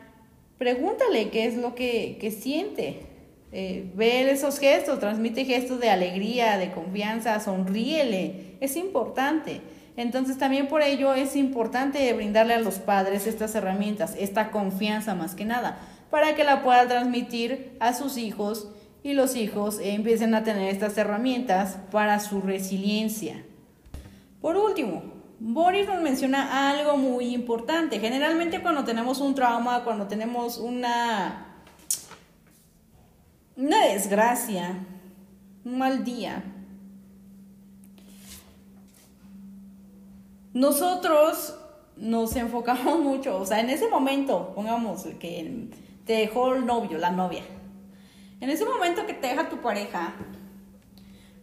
Pregúntale 0.58 1.30
qué 1.30 1.46
es 1.46 1.56
lo 1.56 1.74
que, 1.74 2.18
que 2.20 2.30
siente. 2.30 3.00
Eh, 3.50 3.90
ve 3.96 4.30
esos 4.30 4.60
gestos, 4.60 5.00
transmite 5.00 5.44
gestos 5.44 5.80
de 5.80 5.90
alegría, 5.90 6.56
de 6.56 6.70
confianza, 6.70 7.40
sonríele, 7.40 8.56
es 8.60 8.76
importante. 8.76 9.60
Entonces 9.96 10.38
también 10.38 10.68
por 10.68 10.82
ello 10.82 11.14
es 11.14 11.34
importante 11.34 12.12
brindarle 12.12 12.54
a 12.54 12.60
los 12.60 12.78
padres 12.78 13.26
estas 13.26 13.54
herramientas, 13.56 14.14
esta 14.18 14.52
confianza 14.52 15.16
más 15.16 15.34
que 15.34 15.44
nada, 15.44 15.80
para 16.10 16.36
que 16.36 16.44
la 16.44 16.62
pueda 16.62 16.86
transmitir 16.86 17.76
a 17.80 17.92
sus 17.92 18.18
hijos 18.18 18.68
y 19.04 19.12
los 19.12 19.36
hijos 19.36 19.78
empiecen 19.80 20.34
a 20.34 20.42
tener 20.42 20.70
estas 20.70 20.98
herramientas 20.98 21.76
para 21.92 22.18
su 22.18 22.40
resiliencia. 22.40 23.44
Por 24.40 24.56
último, 24.56 25.04
Boris 25.38 25.86
nos 25.86 26.00
menciona 26.00 26.70
algo 26.70 26.96
muy 26.96 27.26
importante. 27.34 28.00
Generalmente 28.00 28.62
cuando 28.62 28.82
tenemos 28.82 29.20
un 29.20 29.34
trauma, 29.34 29.84
cuando 29.84 30.08
tenemos 30.08 30.58
una 30.58 31.50
una 33.56 33.84
desgracia, 33.86 34.84
un 35.64 35.78
mal 35.78 36.02
día. 36.02 36.42
Nosotros 40.54 41.58
nos 41.96 42.34
enfocamos 42.36 42.98
mucho, 43.00 43.38
o 43.38 43.46
sea, 43.46 43.60
en 43.60 43.70
ese 43.70 43.88
momento, 43.88 44.52
pongamos 44.54 45.02
que 45.20 45.68
te 46.04 46.14
dejó 46.14 46.54
el 46.54 46.64
novio, 46.64 46.98
la 46.98 47.10
novia. 47.10 47.42
En 48.40 48.50
ese 48.50 48.64
momento 48.64 49.06
que 49.06 49.14
te 49.14 49.28
deja 49.28 49.48
tu 49.48 49.60
pareja, 49.60 50.14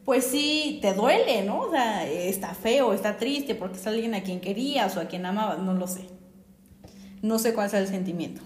pues 0.06 0.26
sí, 0.26 0.80
te 0.82 0.94
duele, 0.94 1.44
¿no? 1.44 1.62
O 1.62 1.72
sea, 1.72 2.08
está 2.08 2.54
feo, 2.54 2.94
está 2.94 3.18
triste 3.18 3.56
porque 3.56 3.78
es 3.78 3.88
alguien 3.88 4.14
a 4.16 4.24
quien 4.24 4.42
querías 4.42 4.98
o 4.98 5.00
a 5.00 5.06
quien 5.06 5.26
amabas, 5.26 5.60
no 5.60 5.74
lo 5.74 5.88
sé. 5.88 6.08
No 7.22 7.38
sé 7.40 7.54
cuál 7.54 7.70
sea 7.70 7.80
el 7.80 7.88
sentimiento. 7.88 8.42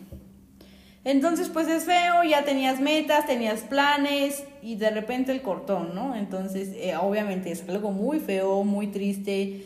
Entonces, 1.06 1.50
pues 1.50 1.68
es 1.68 1.84
feo, 1.86 2.24
ya 2.28 2.44
tenías 2.46 2.80
metas, 2.80 3.28
tenías 3.28 3.62
planes 3.62 4.44
y 4.64 4.76
de 4.76 4.90
repente 4.90 5.32
el 5.32 5.44
cortón, 5.44 5.94
¿no? 5.94 6.16
Entonces, 6.16 6.70
eh, 6.74 6.96
obviamente 6.98 7.52
es 7.52 7.64
algo 7.70 7.92
muy 7.92 8.20
feo, 8.20 8.64
muy 8.64 8.88
triste, 8.88 9.64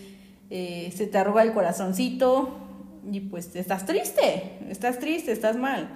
eh, 0.50 0.92
se 0.94 1.08
te 1.08 1.18
arruga 1.18 1.42
el 1.44 1.54
corazoncito 1.54 2.58
y 3.10 3.22
pues 3.22 3.56
estás 3.56 3.86
triste, 3.86 4.60
estás 4.70 5.00
triste, 5.00 5.32
estás 5.32 5.56
mal. 5.56 5.90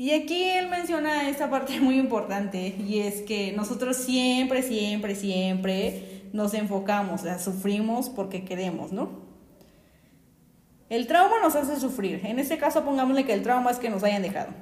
Y 0.00 0.12
aquí 0.12 0.44
él 0.44 0.68
menciona 0.68 1.28
esta 1.28 1.50
parte 1.50 1.78
muy 1.78 1.98
importante 1.98 2.74
y 2.88 3.00
es 3.00 3.20
que 3.20 3.52
nosotros 3.52 3.98
siempre, 3.98 4.62
siempre, 4.62 5.14
siempre 5.14 6.22
nos 6.32 6.54
enfocamos, 6.54 7.20
o 7.20 7.24
sea, 7.24 7.38
sufrimos 7.38 8.08
porque 8.08 8.46
queremos, 8.46 8.92
¿no? 8.92 9.10
El 10.88 11.06
trauma 11.06 11.34
nos 11.42 11.54
hace 11.54 11.78
sufrir. 11.78 12.22
En 12.24 12.38
este 12.38 12.56
caso 12.56 12.82
pongámosle 12.82 13.26
que 13.26 13.34
el 13.34 13.42
trauma 13.42 13.72
es 13.72 13.76
que 13.76 13.90
nos 13.90 14.02
hayan 14.02 14.22
dejado. 14.22 14.54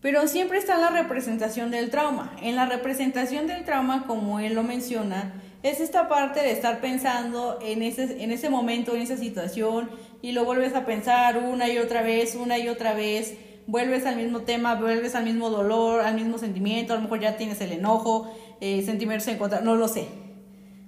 Pero 0.00 0.28
siempre 0.28 0.58
está 0.58 0.78
la 0.78 0.90
representación 0.90 1.72
del 1.72 1.90
trauma. 1.90 2.36
En 2.40 2.54
la 2.54 2.66
representación 2.66 3.48
del 3.48 3.64
trauma, 3.64 4.06
como 4.06 4.38
él 4.38 4.54
lo 4.54 4.62
menciona, 4.62 5.42
es 5.64 5.80
esta 5.80 6.08
parte 6.08 6.42
de 6.42 6.52
estar 6.52 6.80
pensando 6.80 7.58
en 7.60 7.82
ese, 7.82 8.22
en 8.22 8.30
ese 8.30 8.50
momento, 8.50 8.94
en 8.94 9.02
esa 9.02 9.16
situación, 9.16 9.90
y 10.22 10.30
lo 10.30 10.44
vuelves 10.44 10.76
a 10.76 10.86
pensar 10.86 11.38
una 11.38 11.68
y 11.68 11.78
otra 11.78 12.02
vez, 12.02 12.36
una 12.36 12.56
y 12.56 12.68
otra 12.68 12.94
vez, 12.94 13.34
vuelves 13.70 14.04
al 14.04 14.16
mismo 14.16 14.40
tema, 14.40 14.74
vuelves 14.74 15.14
al 15.14 15.24
mismo 15.24 15.48
dolor, 15.48 16.00
al 16.00 16.14
mismo 16.16 16.38
sentimiento, 16.38 16.92
a 16.92 16.96
lo 16.96 17.02
mejor 17.02 17.20
ya 17.20 17.36
tienes 17.36 17.60
el 17.60 17.72
enojo, 17.72 18.28
eh, 18.60 18.82
sentimientos 18.84 19.28
en 19.28 19.38
contra, 19.38 19.60
no 19.60 19.76
lo 19.76 19.86
sé. 19.86 20.08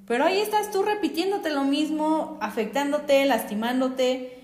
Pero 0.06 0.24
ahí 0.24 0.38
estás 0.38 0.72
tú 0.72 0.82
repitiéndote 0.82 1.50
lo 1.50 1.64
mismo, 1.64 2.38
afectándote, 2.40 3.24
lastimándote, 3.24 4.42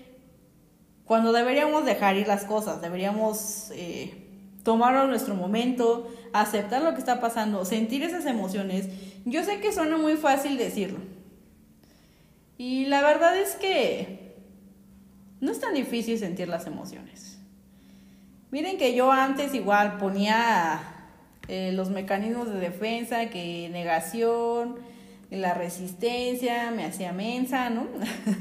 cuando 1.03 1.33
deberíamos 1.33 1.85
dejar 1.85 2.17
ir 2.17 2.27
las 2.27 2.45
cosas, 2.45 2.81
deberíamos 2.81 3.71
eh, 3.71 4.27
tomar 4.63 5.07
nuestro 5.07 5.33
momento, 5.33 6.07
aceptar 6.33 6.83
lo 6.83 6.93
que 6.93 6.99
está 6.99 7.19
pasando, 7.19 7.65
sentir 7.65 8.03
esas 8.03 8.25
emociones. 8.25 8.87
Yo 9.25 9.43
sé 9.43 9.59
que 9.59 9.73
suena 9.73 9.97
muy 9.97 10.15
fácil 10.15 10.57
decirlo. 10.57 10.99
Y 12.57 12.85
la 12.85 13.01
verdad 13.01 13.37
es 13.37 13.55
que 13.55 14.35
no 15.41 15.51
es 15.51 15.59
tan 15.59 15.73
difícil 15.73 16.19
sentir 16.19 16.47
las 16.47 16.67
emociones. 16.67 17.38
Miren 18.51 18.77
que 18.77 18.95
yo 18.95 19.11
antes 19.11 19.53
igual 19.53 19.97
ponía 19.97 20.81
eh, 21.47 21.71
los 21.73 21.91
mecanismos 21.91 22.51
de 22.51 22.59
defensa, 22.59 23.29
que 23.29 23.69
negación, 23.71 24.77
la 25.29 25.53
resistencia, 25.53 26.71
me 26.71 26.83
hacía 26.83 27.13
mensa, 27.13 27.69
¿no? 27.69 27.85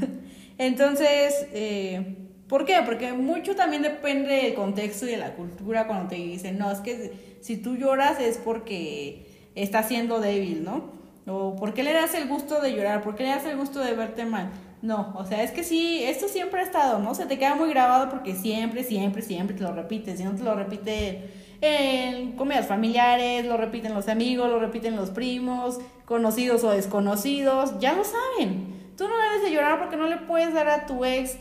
Entonces, 0.58 1.46
eh, 1.52 2.16
¿por 2.48 2.64
qué? 2.64 2.76
Porque 2.86 3.12
mucho 3.12 3.54
también 3.54 3.82
depende 3.82 4.34
del 4.34 4.54
contexto 4.54 5.06
y 5.06 5.10
de 5.10 5.18
la 5.18 5.34
cultura 5.34 5.86
cuando 5.86 6.08
te 6.08 6.16
dicen, 6.16 6.56
no, 6.58 6.70
es 6.70 6.78
que 6.80 7.38
si 7.42 7.58
tú 7.58 7.76
lloras 7.76 8.18
es 8.18 8.38
porque 8.38 9.26
estás 9.54 9.88
siendo 9.88 10.20
débil, 10.20 10.64
¿no? 10.64 10.92
O 11.26 11.54
¿por 11.54 11.74
qué 11.74 11.82
le 11.82 11.92
das 11.92 12.14
el 12.14 12.26
gusto 12.28 12.62
de 12.62 12.72
llorar? 12.72 13.02
¿Por 13.02 13.14
qué 13.14 13.24
le 13.24 13.28
das 13.28 13.44
el 13.44 13.58
gusto 13.58 13.80
de 13.80 13.92
verte 13.92 14.24
mal? 14.24 14.50
No, 14.80 15.12
o 15.16 15.24
sea, 15.24 15.42
es 15.42 15.50
que 15.50 15.64
sí, 15.64 16.02
esto 16.04 16.28
siempre 16.28 16.60
ha 16.60 16.62
estado, 16.62 17.00
¿no? 17.00 17.14
Se 17.14 17.26
te 17.26 17.38
queda 17.38 17.56
muy 17.56 17.68
grabado 17.68 18.10
porque 18.10 18.34
siempre, 18.34 18.84
siempre, 18.84 19.22
siempre 19.22 19.56
te 19.56 19.62
lo 19.62 19.72
repites. 19.72 20.18
Si 20.18 20.24
no 20.24 20.36
te 20.36 20.44
lo 20.44 20.54
repite 20.54 21.30
en 21.60 22.32
comidas 22.32 22.66
familiares, 22.66 23.44
lo 23.44 23.56
repiten 23.56 23.92
los 23.94 24.08
amigos, 24.08 24.48
lo 24.48 24.60
repiten 24.60 24.94
los 24.94 25.10
primos, 25.10 25.80
conocidos 26.04 26.62
o 26.62 26.70
desconocidos, 26.70 27.78
ya 27.80 27.92
lo 27.94 28.04
saben. 28.04 28.92
Tú 28.96 29.08
no 29.08 29.16
debes 29.16 29.42
de 29.42 29.50
llorar 29.52 29.78
porque 29.80 29.96
no 29.96 30.06
le 30.06 30.18
puedes 30.18 30.54
dar 30.54 30.68
a 30.68 30.86
tu 30.86 31.04
ex 31.04 31.36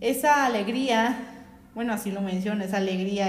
esa 0.00 0.46
alegría, 0.46 1.18
bueno, 1.74 1.92
así 1.92 2.10
lo 2.10 2.22
menciona, 2.22 2.64
esa 2.64 2.78
alegría, 2.78 3.28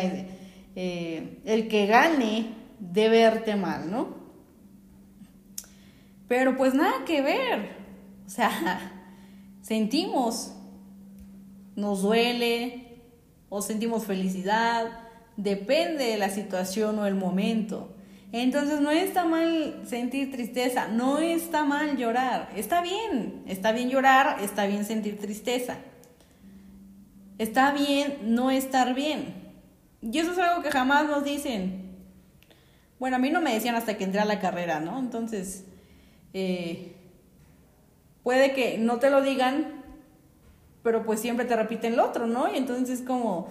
eh, 0.76 1.42
el 1.44 1.68
que 1.68 1.86
gane 1.86 2.48
de 2.80 3.10
verte 3.10 3.58
mal, 3.58 3.92
¿no? 3.92 4.16
Pero 6.30 6.56
pues 6.56 6.74
nada 6.74 7.04
que 7.06 7.22
ver, 7.22 7.76
o 8.26 8.30
sea, 8.30 9.01
sentimos, 9.62 10.54
nos 11.76 12.02
duele 12.02 13.02
o 13.50 13.62
sentimos 13.62 14.06
felicidad, 14.06 14.86
depende 15.38 16.06
de 16.06 16.18
la 16.18 16.30
situación 16.30 17.00
o 17.00 17.06
el 17.06 17.16
momento. 17.16 17.96
Entonces 18.32 18.80
no 18.80 18.92
está 18.92 19.26
mal 19.26 19.82
sentir 19.86 20.32
tristeza, 20.32 20.88
no 20.88 21.20
está 21.20 21.66
mal 21.66 21.98
llorar, 21.98 22.50
está 22.56 22.82
bien, 22.82 23.44
está 23.46 23.74
bien 23.74 23.90
llorar, 23.90 24.42
está 24.42 24.66
bien 24.68 24.86
sentir 24.86 25.20
tristeza. 25.20 25.78
Está 27.38 27.74
bien 27.74 28.20
no 28.36 28.52
estar 28.52 28.94
bien. 28.94 29.34
Y 30.02 30.18
eso 30.20 30.32
es 30.32 30.38
algo 30.38 30.62
que 30.62 30.72
jamás 30.72 31.08
nos 31.08 31.24
dicen. 31.24 31.98
Bueno, 33.00 33.16
a 33.16 33.20
mí 33.20 33.32
no 33.32 33.42
me 33.42 33.54
decían 33.54 33.76
hasta 33.76 33.98
que 33.98 34.04
entré 34.04 34.22
a 34.22 34.26
la 34.26 34.40
carrera, 34.40 34.80
¿no? 34.80 35.00
Entonces, 35.00 35.66
eh, 36.34 36.96
puede 38.24 38.54
que 38.54 38.78
no 38.78 39.00
te 39.00 39.10
lo 39.10 39.22
digan, 39.22 39.84
pero 40.84 41.04
pues 41.04 41.20
siempre 41.20 41.46
te 41.46 41.56
repiten 41.56 41.96
lo 41.96 42.06
otro, 42.06 42.28
¿no? 42.28 42.54
Y 42.54 42.58
entonces 42.58 43.02
como, 43.02 43.48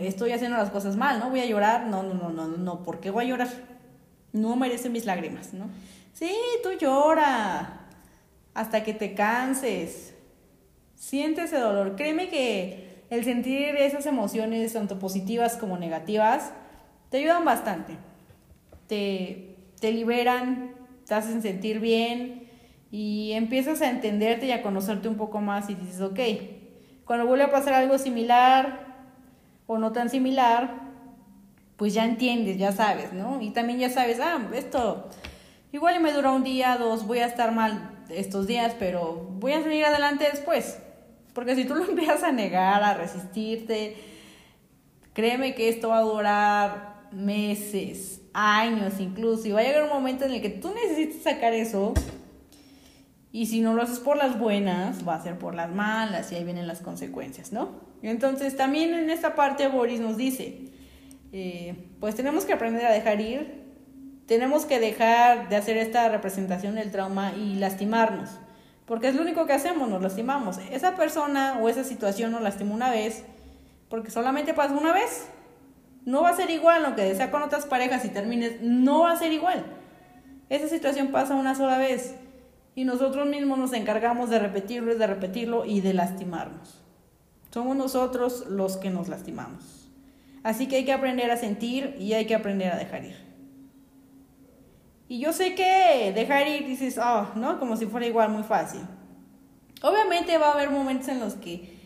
estoy 0.00 0.32
haciendo 0.32 0.56
las 0.56 0.70
cosas 0.70 0.96
mal, 0.96 1.18
¿no? 1.18 1.30
Voy 1.30 1.40
a 1.40 1.46
llorar, 1.46 1.86
no, 1.86 2.02
no, 2.02 2.14
no, 2.14 2.30
no, 2.30 2.46
no, 2.48 2.82
¿por 2.82 3.00
qué 3.00 3.10
voy 3.10 3.26
a 3.26 3.28
llorar? 3.28 3.48
No 4.32 4.56
merece 4.56 4.88
mis 4.88 5.06
lágrimas, 5.06 5.52
¿no? 5.52 5.66
Sí, 6.12 6.32
tú 6.62 6.70
llora 6.78 7.80
hasta 8.54 8.82
que 8.82 8.94
te 8.94 9.14
canses. 9.14 10.14
Siente 10.94 11.42
ese 11.42 11.58
dolor. 11.58 11.94
Créeme 11.96 12.28
que 12.28 13.04
el 13.10 13.24
sentir 13.24 13.76
esas 13.76 14.06
emociones, 14.06 14.72
tanto 14.72 14.98
positivas 14.98 15.56
como 15.56 15.78
negativas, 15.78 16.52
te 17.10 17.18
ayudan 17.18 17.44
bastante. 17.44 17.98
Te, 18.88 19.56
te 19.78 19.92
liberan, 19.92 20.74
te 21.06 21.14
hacen 21.14 21.42
sentir 21.42 21.80
bien 21.80 22.45
y 22.90 23.32
empiezas 23.32 23.82
a 23.82 23.90
entenderte 23.90 24.46
y 24.46 24.52
a 24.52 24.62
conocerte 24.62 25.08
un 25.08 25.16
poco 25.16 25.40
más 25.40 25.68
y 25.70 25.74
dices, 25.74 26.00
ok, 26.00 26.20
cuando 27.04 27.26
vuelve 27.26 27.44
a 27.44 27.50
pasar 27.50 27.74
algo 27.74 27.98
similar 27.98 28.94
o 29.66 29.78
no 29.78 29.92
tan 29.92 30.08
similar, 30.08 30.86
pues 31.76 31.94
ya 31.94 32.04
entiendes, 32.04 32.58
ya 32.58 32.72
sabes, 32.72 33.12
¿no? 33.12 33.40
Y 33.40 33.50
también 33.50 33.78
ya 33.78 33.90
sabes, 33.90 34.18
ah, 34.20 34.48
esto 34.54 35.08
igual 35.72 36.00
me 36.00 36.12
dura 36.12 36.32
un 36.32 36.42
día, 36.42 36.76
dos, 36.78 37.06
voy 37.06 37.18
a 37.18 37.26
estar 37.26 37.52
mal 37.52 38.04
estos 38.08 38.46
días, 38.46 38.74
pero 38.78 39.28
voy 39.38 39.52
a 39.52 39.62
salir 39.62 39.84
adelante 39.84 40.26
después. 40.30 40.78
Porque 41.34 41.54
si 41.54 41.64
tú 41.64 41.74
lo 41.74 41.84
empiezas 41.88 42.22
a 42.22 42.32
negar, 42.32 42.82
a 42.82 42.94
resistirte, 42.94 43.96
créeme 45.12 45.54
que 45.54 45.68
esto 45.68 45.90
va 45.90 45.98
a 45.98 46.02
durar 46.02 46.96
meses, 47.12 48.20
años 48.32 48.94
incluso, 49.00 49.46
y 49.46 49.52
va 49.52 49.60
a 49.60 49.64
llegar 49.64 49.84
un 49.84 49.90
momento 49.90 50.24
en 50.24 50.32
el 50.32 50.42
que 50.42 50.50
tú 50.50 50.72
necesites 50.74 51.22
sacar 51.22 51.52
eso, 51.52 51.94
y 53.36 53.44
si 53.44 53.60
no 53.60 53.74
lo 53.74 53.82
haces 53.82 53.98
por 53.98 54.16
las 54.16 54.38
buenas, 54.38 55.06
va 55.06 55.14
a 55.14 55.22
ser 55.22 55.38
por 55.38 55.54
las 55.54 55.70
malas, 55.70 56.32
y 56.32 56.36
ahí 56.36 56.44
vienen 56.44 56.66
las 56.66 56.80
consecuencias, 56.80 57.52
¿no? 57.52 57.68
Entonces 58.00 58.56
también 58.56 58.94
en 58.94 59.10
esta 59.10 59.34
parte 59.34 59.68
Boris 59.68 60.00
nos 60.00 60.16
dice, 60.16 60.70
eh, 61.32 61.74
pues 62.00 62.14
tenemos 62.14 62.46
que 62.46 62.54
aprender 62.54 62.86
a 62.86 62.90
dejar 62.90 63.20
ir, 63.20 63.62
tenemos 64.24 64.64
que 64.64 64.80
dejar 64.80 65.50
de 65.50 65.56
hacer 65.56 65.76
esta 65.76 66.08
representación 66.08 66.76
del 66.76 66.90
trauma 66.90 67.34
y 67.36 67.56
lastimarnos, 67.56 68.30
porque 68.86 69.08
es 69.08 69.14
lo 69.14 69.20
único 69.20 69.44
que 69.44 69.52
hacemos, 69.52 69.86
nos 69.90 70.00
lastimamos. 70.00 70.56
Esa 70.72 70.96
persona 70.96 71.58
o 71.60 71.68
esa 71.68 71.84
situación 71.84 72.32
nos 72.32 72.40
lastimó 72.40 72.72
una 72.72 72.88
vez, 72.88 73.22
porque 73.90 74.10
solamente 74.10 74.54
pasó 74.54 74.78
una 74.78 74.94
vez. 74.94 75.26
No 76.06 76.22
va 76.22 76.30
a 76.30 76.36
ser 76.36 76.48
igual, 76.48 76.86
aunque 76.86 77.14
sea 77.14 77.30
con 77.30 77.42
otras 77.42 77.66
parejas 77.66 78.02
y 78.06 78.08
termines, 78.08 78.62
no 78.62 79.00
va 79.00 79.10
a 79.10 79.16
ser 79.18 79.30
igual. 79.34 79.62
Esa 80.48 80.68
situación 80.68 81.08
pasa 81.08 81.34
una 81.34 81.54
sola 81.54 81.76
vez 81.76 82.14
y 82.76 82.84
nosotros 82.84 83.26
mismos 83.26 83.58
nos 83.58 83.72
encargamos 83.72 84.28
de 84.28 84.38
repetirlo 84.38 84.92
y 84.92 84.98
de 84.98 85.06
repetirlo 85.06 85.64
y 85.64 85.80
de 85.80 85.94
lastimarnos. 85.94 86.82
Somos 87.50 87.74
nosotros 87.74 88.44
los 88.50 88.76
que 88.76 88.90
nos 88.90 89.08
lastimamos. 89.08 89.88
Así 90.44 90.68
que 90.68 90.76
hay 90.76 90.84
que 90.84 90.92
aprender 90.92 91.30
a 91.30 91.38
sentir 91.38 91.96
y 91.98 92.12
hay 92.12 92.26
que 92.26 92.34
aprender 92.34 92.70
a 92.70 92.76
dejar 92.76 93.06
ir. 93.06 93.16
Y 95.08 95.20
yo 95.20 95.32
sé 95.32 95.54
que 95.54 96.12
dejar 96.14 96.46
ir 96.48 96.66
dices, 96.66 96.98
oh, 96.98 97.28
¿no? 97.34 97.58
Como 97.58 97.78
si 97.78 97.86
fuera 97.86 98.06
igual, 98.06 98.28
muy 98.28 98.42
fácil. 98.42 98.82
Obviamente 99.80 100.36
va 100.36 100.48
a 100.48 100.52
haber 100.52 100.68
momentos 100.68 101.08
en 101.08 101.20
los 101.20 101.34
que 101.34 101.78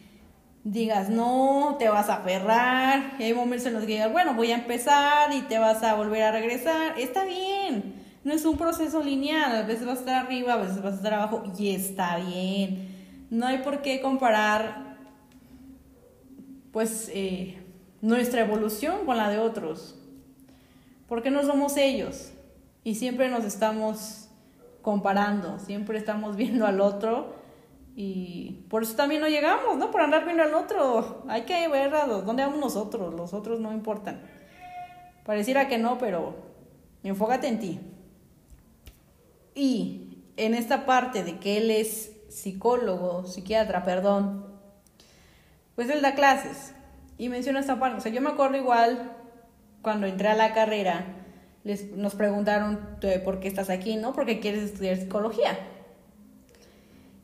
digas, 0.64 1.08
no, 1.08 1.76
te 1.78 1.88
vas 1.88 2.08
a 2.08 2.16
aferrar. 2.16 3.12
Y 3.20 3.22
hay 3.22 3.32
momentos 3.32 3.68
en 3.68 3.74
los 3.74 3.82
que 3.82 3.92
digas, 3.92 4.10
bueno, 4.10 4.34
voy 4.34 4.50
a 4.50 4.56
empezar 4.56 5.32
y 5.32 5.42
te 5.42 5.60
vas 5.60 5.84
a 5.84 5.94
volver 5.94 6.24
a 6.24 6.32
regresar. 6.32 6.98
Está 6.98 7.24
bien. 7.24 7.99
No 8.24 8.32
es 8.32 8.44
un 8.44 8.56
proceso 8.56 9.02
lineal. 9.02 9.54
A 9.54 9.62
veces 9.62 9.86
vas 9.86 9.98
a 9.98 10.00
estar 10.00 10.26
arriba, 10.26 10.54
a 10.54 10.56
veces 10.58 10.82
vas 10.82 10.94
a 10.94 10.96
estar 10.96 11.14
abajo. 11.14 11.42
Y 11.58 11.74
está 11.74 12.16
bien. 12.18 13.26
No 13.30 13.46
hay 13.46 13.58
por 13.58 13.82
qué 13.82 14.00
comparar, 14.00 14.96
pues, 16.72 17.10
eh, 17.14 17.62
nuestra 18.00 18.42
evolución 18.42 19.06
con 19.06 19.16
la 19.16 19.30
de 19.30 19.38
otros. 19.38 19.96
Porque 21.08 21.30
no 21.30 21.42
somos 21.42 21.76
ellos 21.76 22.32
y 22.84 22.94
siempre 22.94 23.28
nos 23.28 23.44
estamos 23.44 24.28
comparando, 24.82 25.58
siempre 25.58 25.98
estamos 25.98 26.36
viendo 26.36 26.66
al 26.66 26.80
otro 26.80 27.34
y 27.96 28.64
por 28.70 28.82
eso 28.82 28.94
también 28.94 29.20
no 29.20 29.28
llegamos, 29.28 29.76
¿no? 29.76 29.90
Por 29.90 30.00
andar 30.00 30.24
viendo 30.24 30.42
al 30.42 30.54
otro. 30.54 31.24
Hay 31.28 31.42
que 31.42 31.68
ver 31.68 31.94
a 31.94 32.06
dónde 32.06 32.44
vamos 32.44 32.60
nosotros, 32.60 33.12
los 33.14 33.34
otros 33.34 33.60
no 33.60 33.72
importan. 33.72 34.22
Pareciera 35.24 35.68
que 35.68 35.78
no, 35.78 35.98
pero 35.98 36.34
enfócate 37.02 37.48
en 37.48 37.58
ti. 37.58 37.80
Y 39.60 40.16
en 40.38 40.54
esta 40.54 40.86
parte 40.86 41.22
de 41.22 41.38
que 41.38 41.58
él 41.58 41.70
es 41.70 42.12
psicólogo, 42.30 43.26
psiquiatra, 43.26 43.84
perdón, 43.84 44.46
pues 45.74 45.90
él 45.90 46.00
da 46.00 46.14
clases 46.14 46.72
y 47.18 47.28
menciona 47.28 47.60
esta 47.60 47.78
parte. 47.78 47.98
O 47.98 48.00
sea, 48.00 48.10
yo 48.10 48.22
me 48.22 48.30
acuerdo 48.30 48.56
igual 48.56 49.12
cuando 49.82 50.06
entré 50.06 50.28
a 50.28 50.34
la 50.34 50.54
carrera, 50.54 51.04
les, 51.62 51.92
nos 51.92 52.14
preguntaron 52.14 52.96
por 53.22 53.38
qué 53.38 53.48
estás 53.48 53.68
aquí, 53.68 53.96
¿no? 53.96 54.14
Porque 54.14 54.40
quieres 54.40 54.62
estudiar 54.62 54.96
psicología. 54.96 55.58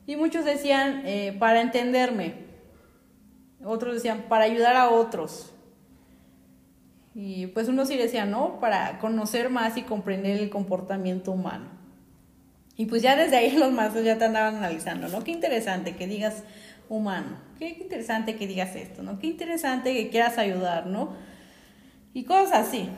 Y 0.05 0.15
muchos 0.15 0.45
decían, 0.45 1.07
eh, 1.07 1.35
para 1.39 1.61
entenderme. 1.61 2.35
Otros 3.65 3.95
decían, 3.95 4.25
para 4.29 4.43
ayudar 4.43 4.75
a 4.75 4.91
otros. 4.91 5.55
Y 7.15 7.47
pues 7.47 7.67
unos 7.67 7.87
sí 7.87 7.97
decían, 7.97 8.29
no, 8.29 8.59
para 8.59 8.99
conocer 8.99 9.49
más 9.49 9.75
y 9.75 9.81
comprender 9.81 10.37
el 10.37 10.51
comportamiento 10.51 11.31
humano. 11.31 11.76
Y 12.77 12.85
pues 12.85 13.01
ya 13.01 13.15
desde 13.15 13.37
ahí 13.37 13.51
los 13.57 13.71
maestros 13.71 14.05
ya 14.05 14.17
te 14.17 14.25
andaban 14.25 14.55
analizando, 14.55 15.09
¿no? 15.09 15.23
Qué 15.23 15.31
interesante 15.31 15.95
que 15.95 16.07
digas 16.07 16.43
humano, 16.89 17.37
qué 17.59 17.69
interesante 17.69 18.37
que 18.37 18.47
digas 18.47 18.75
esto, 18.75 19.03
¿no? 19.03 19.19
Qué 19.19 19.27
interesante 19.27 19.93
que 19.93 20.09
quieras 20.09 20.37
ayudar, 20.37 20.85
¿no? 20.85 21.13
Y 22.13 22.23
cosas 22.23 22.67
así. 22.67 22.89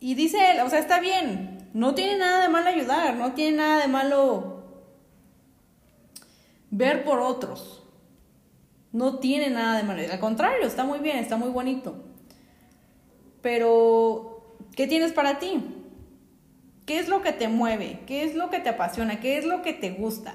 Y 0.00 0.14
dice 0.14 0.52
él, 0.52 0.60
o 0.60 0.70
sea, 0.70 0.78
está 0.78 1.00
bien, 1.00 1.68
no 1.74 1.94
tiene 1.94 2.16
nada 2.16 2.42
de 2.42 2.48
malo 2.48 2.68
ayudar, 2.68 3.16
no 3.16 3.32
tiene 3.32 3.58
nada 3.58 3.82
de 3.82 3.88
malo 3.88 4.56
ver 6.70 7.04
por 7.04 7.20
otros. 7.20 7.82
No 8.92 9.18
tiene 9.18 9.50
nada 9.50 9.76
de 9.76 9.82
malo. 9.82 10.00
Al 10.10 10.20
contrario, 10.20 10.66
está 10.66 10.84
muy 10.84 11.00
bien, 11.00 11.18
está 11.18 11.36
muy 11.36 11.50
bonito. 11.50 11.96
Pero, 13.42 14.56
¿qué 14.74 14.86
tienes 14.86 15.12
para 15.12 15.38
ti? 15.38 15.62
¿Qué 16.86 16.98
es 16.98 17.08
lo 17.08 17.20
que 17.20 17.32
te 17.32 17.48
mueve? 17.48 18.00
¿Qué 18.06 18.24
es 18.24 18.34
lo 18.34 18.48
que 18.48 18.60
te 18.60 18.70
apasiona? 18.70 19.20
¿Qué 19.20 19.38
es 19.38 19.44
lo 19.44 19.62
que 19.62 19.72
te 19.72 19.90
gusta? 19.90 20.34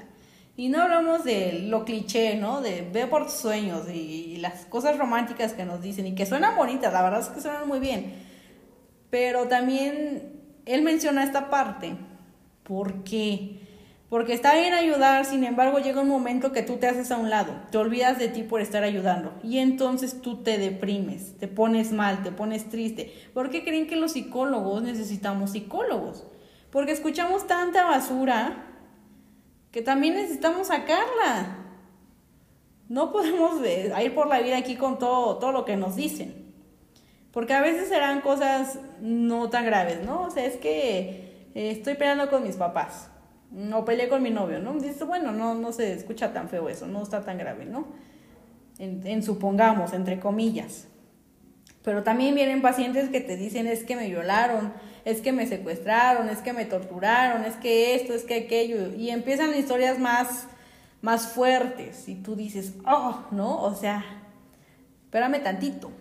Y 0.55 0.69
no 0.69 0.83
hablamos 0.83 1.23
de 1.23 1.53
lo 1.53 1.85
cliché, 1.85 2.35
¿no? 2.35 2.61
De 2.61 2.81
ver 2.81 3.09
por 3.09 3.25
tus 3.25 3.35
sueños 3.35 3.87
y, 3.89 4.33
y 4.33 4.37
las 4.37 4.65
cosas 4.65 4.97
románticas 4.97 5.53
que 5.53 5.65
nos 5.65 5.81
dicen 5.81 6.05
y 6.05 6.13
que 6.13 6.25
suenan 6.25 6.55
bonitas, 6.55 6.93
la 6.93 7.01
verdad 7.01 7.21
es 7.21 7.27
que 7.27 7.41
suenan 7.41 7.67
muy 7.67 7.79
bien 7.79 8.29
pero 9.11 9.47
también 9.47 10.31
él 10.65 10.81
menciona 10.81 11.23
esta 11.23 11.51
parte. 11.51 11.95
¿Por 12.63 13.03
qué? 13.03 13.59
Porque 14.09 14.33
está 14.33 14.55
bien 14.55 14.73
ayudar, 14.73 15.25
sin 15.25 15.43
embargo 15.43 15.79
llega 15.79 16.01
un 16.01 16.09
momento 16.09 16.51
que 16.51 16.63
tú 16.63 16.77
te 16.77 16.87
haces 16.87 17.11
a 17.11 17.17
un 17.17 17.29
lado, 17.29 17.53
te 17.71 17.77
olvidas 17.77 18.17
de 18.19 18.27
ti 18.27 18.43
por 18.43 18.59
estar 18.59 18.83
ayudando 18.83 19.33
y 19.41 19.59
entonces 19.59 20.21
tú 20.21 20.43
te 20.43 20.57
deprimes, 20.57 21.37
te 21.37 21.47
pones 21.47 21.93
mal, 21.93 22.21
te 22.23 22.31
pones 22.31 22.67
triste. 22.67 23.13
¿Por 23.33 23.49
qué 23.49 23.63
creen 23.63 23.87
que 23.87 23.95
los 23.95 24.13
psicólogos 24.13 24.83
necesitamos 24.83 25.51
psicólogos? 25.51 26.25
Porque 26.71 26.93
escuchamos 26.93 27.47
tanta 27.47 27.85
basura 27.85 28.65
que 29.71 29.81
también 29.81 30.15
necesitamos 30.15 30.67
sacarla. 30.67 31.57
No 32.89 33.11
podemos 33.11 33.61
eh, 33.63 33.93
ir 34.03 34.15
por 34.15 34.27
la 34.27 34.39
vida 34.41 34.57
aquí 34.57 34.75
con 34.75 34.99
todo, 34.99 35.37
todo 35.37 35.51
lo 35.51 35.65
que 35.65 35.77
nos 35.77 35.95
dicen. 35.95 36.41
Porque 37.31 37.53
a 37.53 37.61
veces 37.61 37.87
serán 37.87 38.21
cosas 38.21 38.79
no 38.99 39.49
tan 39.49 39.65
graves, 39.65 40.03
¿no? 40.05 40.23
O 40.23 40.31
sea, 40.31 40.45
es 40.45 40.57
que 40.57 41.49
eh, 41.55 41.71
estoy 41.71 41.95
peleando 41.95 42.29
con 42.29 42.43
mis 42.43 42.57
papás. 42.57 43.09
O 43.73 43.83
peleé 43.83 44.07
con 44.07 44.23
mi 44.23 44.29
novio, 44.29 44.59
¿no? 44.59 44.73
Dices, 44.73 45.05
bueno, 45.05 45.31
no, 45.33 45.55
no 45.55 45.73
se 45.73 45.93
escucha 45.93 46.31
tan 46.31 46.47
feo 46.47 46.69
eso, 46.69 46.87
no 46.87 47.03
está 47.03 47.21
tan 47.21 47.37
grave, 47.37 47.65
¿no? 47.65 47.87
En, 48.79 49.21
supongamos, 49.23 49.93
entre 49.93 50.19
comillas. 50.19 50.87
Pero 51.83 52.01
también 52.01 52.33
vienen 52.33 52.61
pacientes 52.61 53.09
que 53.09 53.19
te 53.19 53.35
dicen 53.35 53.67
es 53.67 53.83
que 53.83 53.95
me 53.95 54.07
violaron, 54.07 54.73
es 55.05 55.21
que 55.21 55.31
me 55.31 55.47
secuestraron, 55.47 56.29
es 56.29 56.39
que 56.39 56.53
me 56.53 56.65
torturaron, 56.65 57.43
es 57.45 57.55
que 57.55 57.95
esto, 57.95 58.13
es 58.13 58.23
que 58.23 58.35
aquello. 58.35 58.93
Y 58.95 59.09
empiezan 59.09 59.57
historias 59.57 59.99
más, 59.99 60.47
más 61.01 61.27
fuertes. 61.27 62.07
Y 62.07 62.15
tú 62.15 62.35
dices, 62.35 62.73
oh, 62.85 63.25
¿no? 63.31 63.61
O 63.61 63.73
sea, 63.73 64.03
espérame 65.05 65.41
tantito. 65.43 65.91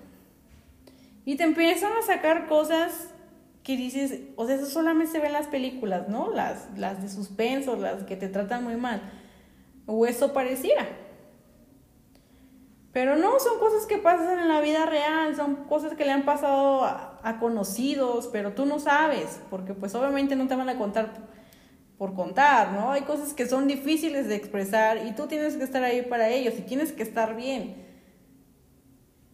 Y 1.24 1.36
te 1.36 1.44
empiezan 1.44 1.92
a 1.92 2.02
sacar 2.02 2.46
cosas 2.48 3.08
que 3.62 3.76
dices, 3.76 4.20
o 4.36 4.46
sea, 4.46 4.56
eso 4.56 4.66
solamente 4.66 5.12
se 5.12 5.18
ve 5.18 5.26
en 5.26 5.34
las 5.34 5.46
películas, 5.46 6.08
¿no? 6.08 6.30
Las, 6.32 6.68
las 6.76 7.02
de 7.02 7.08
suspenso, 7.08 7.76
las 7.76 8.04
que 8.04 8.16
te 8.16 8.28
tratan 8.28 8.64
muy 8.64 8.76
mal. 8.76 9.02
O 9.86 10.06
eso 10.06 10.32
pareciera. 10.32 10.86
Pero 12.92 13.16
no, 13.16 13.38
son 13.38 13.58
cosas 13.58 13.86
que 13.86 13.98
pasan 13.98 14.38
en 14.38 14.48
la 14.48 14.60
vida 14.60 14.86
real, 14.86 15.36
son 15.36 15.56
cosas 15.66 15.94
que 15.94 16.04
le 16.04 16.10
han 16.10 16.24
pasado 16.24 16.84
a, 17.22 17.38
conocidos, 17.38 18.28
pero 18.32 18.52
tú 18.52 18.66
no 18.66 18.78
sabes, 18.78 19.40
porque 19.50 19.74
pues 19.74 19.94
obviamente 19.94 20.36
no 20.36 20.48
te 20.48 20.54
van 20.54 20.68
a 20.68 20.78
contar 20.78 21.12
por 21.98 22.14
contar, 22.14 22.72
¿no? 22.72 22.92
Hay 22.92 23.02
cosas 23.02 23.34
que 23.34 23.46
son 23.46 23.68
difíciles 23.68 24.26
de 24.26 24.34
expresar 24.34 25.06
y 25.06 25.12
tú 25.12 25.26
tienes 25.26 25.56
que 25.56 25.64
estar 25.64 25.82
ahí 25.84 26.02
para 26.02 26.30
ellos 26.30 26.54
y 26.58 26.62
tienes 26.62 26.92
que 26.92 27.02
estar 27.02 27.36
bien. 27.36 27.76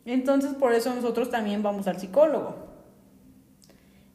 Entonces, 0.04 0.54
por 0.54 0.72
eso 0.72 0.94
nosotros 0.94 1.30
también 1.30 1.62
vamos 1.62 1.86
al 1.86 2.00
psicólogo. 2.00 2.66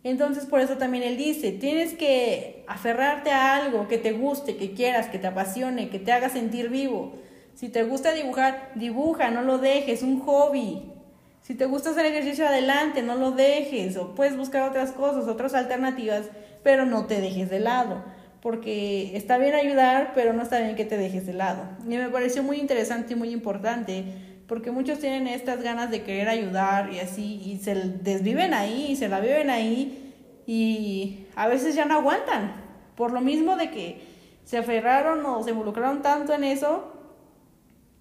Entonces, 0.03 0.45
por 0.45 0.59
eso 0.59 0.77
también 0.77 1.03
él 1.03 1.17
dice, 1.17 1.51
tienes 1.51 1.93
que 1.93 2.65
aferrarte 2.67 3.31
a 3.31 3.55
algo 3.55 3.87
que 3.87 3.97
te 3.97 4.13
guste, 4.13 4.55
que 4.55 4.73
quieras, 4.73 5.07
que 5.07 5.19
te 5.19 5.27
apasione, 5.27 5.89
que 5.89 5.99
te 5.99 6.11
haga 6.11 6.29
sentir 6.29 6.69
vivo. 6.69 7.13
Si 7.53 7.69
te 7.69 7.83
gusta 7.83 8.13
dibujar, 8.13 8.71
dibuja, 8.75 9.29
no 9.29 9.43
lo 9.43 9.59
dejes, 9.59 10.01
un 10.01 10.19
hobby. 10.21 10.91
Si 11.41 11.55
te 11.55 11.65
gusta 11.65 11.89
hacer 11.89 12.05
ejercicio 12.05 12.47
adelante, 12.47 13.01
no 13.01 13.15
lo 13.15 13.31
dejes. 13.31 13.97
O 13.97 14.15
puedes 14.15 14.37
buscar 14.37 14.69
otras 14.69 14.91
cosas, 14.91 15.27
otras 15.27 15.53
alternativas, 15.53 16.29
pero 16.63 16.85
no 16.85 17.05
te 17.05 17.19
dejes 17.19 17.49
de 17.49 17.59
lado. 17.59 18.03
porque 18.41 19.15
está 19.15 19.37
bien 19.37 19.53
ayudar, 19.53 20.13
pero 20.15 20.33
no 20.33 20.41
está 20.41 20.59
bien 20.59 20.75
que 20.75 20.85
te 20.85 20.97
dejes 20.97 21.25
de 21.25 21.33
lado. 21.33 21.63
Y 21.85 21.89
me 21.89 22.09
pareció 22.09 22.43
muy 22.43 22.57
interesante 22.57 23.13
y 23.13 23.15
muy 23.15 23.29
importante, 23.29 24.03
porque 24.47 24.71
muchos 24.71 24.99
tienen 24.99 25.27
estas 25.27 25.61
ganas 25.61 25.91
de 25.91 26.01
querer 26.01 26.27
ayudar 26.27 26.91
y 26.91 26.99
así, 26.99 27.39
y 27.45 27.59
se 27.59 27.75
desviven 27.75 28.53
ahí, 28.53 28.87
y 28.89 28.95
se 28.95 29.07
la 29.07 29.19
viven 29.19 29.49
ahí, 29.49 30.13
y 30.47 31.27
a 31.35 31.47
veces 31.47 31.75
ya 31.75 31.85
no 31.85 31.95
aguantan, 31.95 32.55
por 32.95 33.11
lo 33.11 33.21
mismo 33.21 33.55
de 33.55 33.69
que 33.69 34.01
se 34.43 34.57
aferraron 34.57 35.23
o 35.25 35.43
se 35.43 35.51
involucraron 35.51 36.01
tanto 36.01 36.33
en 36.33 36.43
eso, 36.43 36.91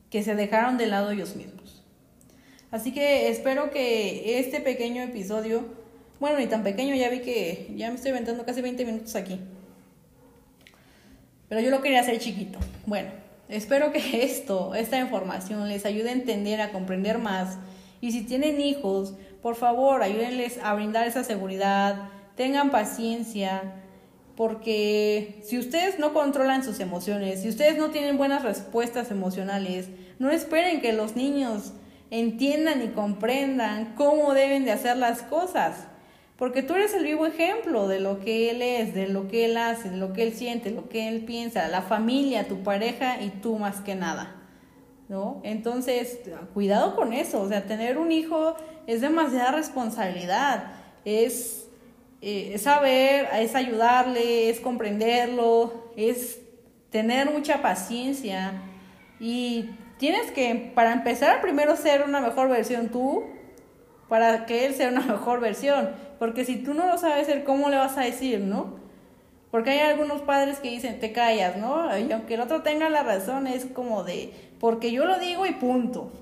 que 0.09 0.23
se 0.23 0.35
dejaron 0.35 0.79
de 0.79 0.87
lado 0.87 1.11
ellos 1.11 1.37
mismos. 1.37 1.80
Así 2.71 2.93
que 2.93 3.29
espero 3.29 3.71
que 3.71 4.39
este 4.39 4.61
pequeño 4.61 5.03
episodio, 5.03 5.65
bueno, 6.21 6.39
ni 6.39 6.47
tan 6.47 6.63
pequeño, 6.63 6.95
ya 6.95 7.09
vi 7.09 7.21
que 7.21 7.73
ya 7.77 7.89
me 7.89 7.97
estoy 7.97 8.11
inventando 8.11 8.45
casi 8.45 8.63
20 8.63 8.85
minutos 8.85 9.17
aquí 9.17 9.41
pero 11.51 11.61
yo 11.61 11.71
lo 11.71 11.83
quería 11.83 12.01
hacer 12.01 12.19
chiquito. 12.21 12.61
Bueno, 12.87 13.11
espero 13.49 13.93
que 13.93 14.23
esto, 14.25 14.75
esta 14.75 14.99
información 14.99 15.69
les 15.69 15.85
ayude 15.85 16.09
a 16.09 16.13
entender, 16.13 16.63
a 16.63 16.71
comprender 16.71 17.19
más. 17.19 17.59
Y 18.01 18.13
si 18.13 18.23
tienen 18.23 18.61
hijos, 18.61 19.15
por 19.43 19.57
favor, 19.57 20.03
ayúdenles 20.03 20.59
a 20.63 20.73
brindar 20.75 21.09
esa 21.09 21.25
seguridad, 21.25 22.09
tengan 22.37 22.71
paciencia, 22.71 23.75
porque 24.37 25.41
si 25.43 25.59
ustedes 25.59 25.99
no 25.99 26.15
controlan 26.15 26.63
sus 26.63 26.79
emociones, 26.79 27.43
si 27.43 27.49
ustedes 27.49 27.77
no 27.77 27.91
tienen 27.91 28.17
buenas 28.17 28.45
respuestas 28.45 29.11
emocionales, 29.11 29.89
no 30.21 30.31
esperen 30.31 30.81
que 30.81 30.93
los 30.93 31.17
niños 31.17 31.73
entiendan 32.11 32.83
y 32.83 32.89
comprendan 32.89 33.95
cómo 33.97 34.35
deben 34.35 34.65
de 34.65 34.73
hacer 34.73 34.97
las 34.97 35.23
cosas. 35.23 35.87
Porque 36.37 36.63
tú 36.63 36.75
eres 36.75 36.95
el 36.95 37.05
vivo 37.05 37.27
ejemplo 37.27 37.87
de 37.87 38.01
lo 38.01 38.21
que 38.21 38.51
él 38.51 38.63
es, 38.63 38.95
de 38.95 39.09
lo 39.09 39.29
que 39.29 39.45
él 39.45 39.59
hace, 39.59 39.91
de 39.91 39.99
lo 39.99 40.15
que 40.15 40.23
él 40.23 40.33
siente, 40.33 40.71
lo 40.71 40.89
que 40.89 41.07
él 41.07 41.25
piensa, 41.27 41.69
la 41.69 41.83
familia, 41.83 42.49
tu 42.49 42.63
pareja 42.63 43.21
y 43.21 43.29
tú 43.29 43.59
más 43.59 43.81
que 43.81 43.95
nada. 43.95 44.37
¿No? 45.09 45.41
Entonces, 45.45 46.21
cuidado 46.55 46.97
con 46.97 47.13
eso. 47.13 47.43
O 47.43 47.49
sea, 47.49 47.67
tener 47.67 47.99
un 47.99 48.11
hijo 48.11 48.55
es 48.87 49.03
demasiada 49.03 49.53
responsabilidad. 49.53 50.73
Es, 51.05 51.69
eh, 52.23 52.53
es 52.55 52.63
saber, 52.63 53.29
es 53.35 53.55
ayudarle, 53.55 54.49
es 54.49 54.61
comprenderlo, 54.61 55.91
es 55.97 56.39
tener 56.91 57.31
mucha 57.31 57.61
paciencia. 57.61 58.63
Y 59.21 59.71
tienes 59.99 60.33
que, 60.33 60.73
para 60.75 60.93
empezar, 60.93 61.41
primero 61.43 61.77
ser 61.77 62.03
una 62.03 62.21
mejor 62.21 62.49
versión 62.49 62.89
tú, 62.89 63.25
para 64.09 64.47
que 64.47 64.67
él 64.67 64.75
sea 64.75 64.89
una 64.89 65.01
mejor 65.07 65.41
versión. 65.41 65.91
Porque 66.19 66.45
si 66.45 66.57
tú 66.57 66.75
no 66.75 66.87
lo 66.87 66.99
sabes 66.99 67.29
hacer, 67.29 67.45
¿cómo 67.45 67.69
le 67.69 67.77
vas 67.77 67.97
a 67.99 68.03
decir, 68.03 68.41
no? 68.41 68.81
Porque 69.51 69.71
hay 69.71 69.81
algunos 69.81 70.23
padres 70.23 70.59
que 70.59 70.71
dicen, 70.71 71.01
te 71.01 71.13
callas, 71.13 71.57
¿no? 71.57 71.97
Y 71.99 72.11
aunque 72.13 72.35
el 72.35 72.41
otro 72.41 72.63
tenga 72.63 72.89
la 72.89 73.03
razón, 73.03 73.47
es 73.47 73.67
como 73.67 74.05
de, 74.05 74.33
porque 74.59 74.93
yo 74.93 75.05
lo 75.05 75.19
digo 75.19 75.47
y 75.47 75.53
punto. 75.53 76.13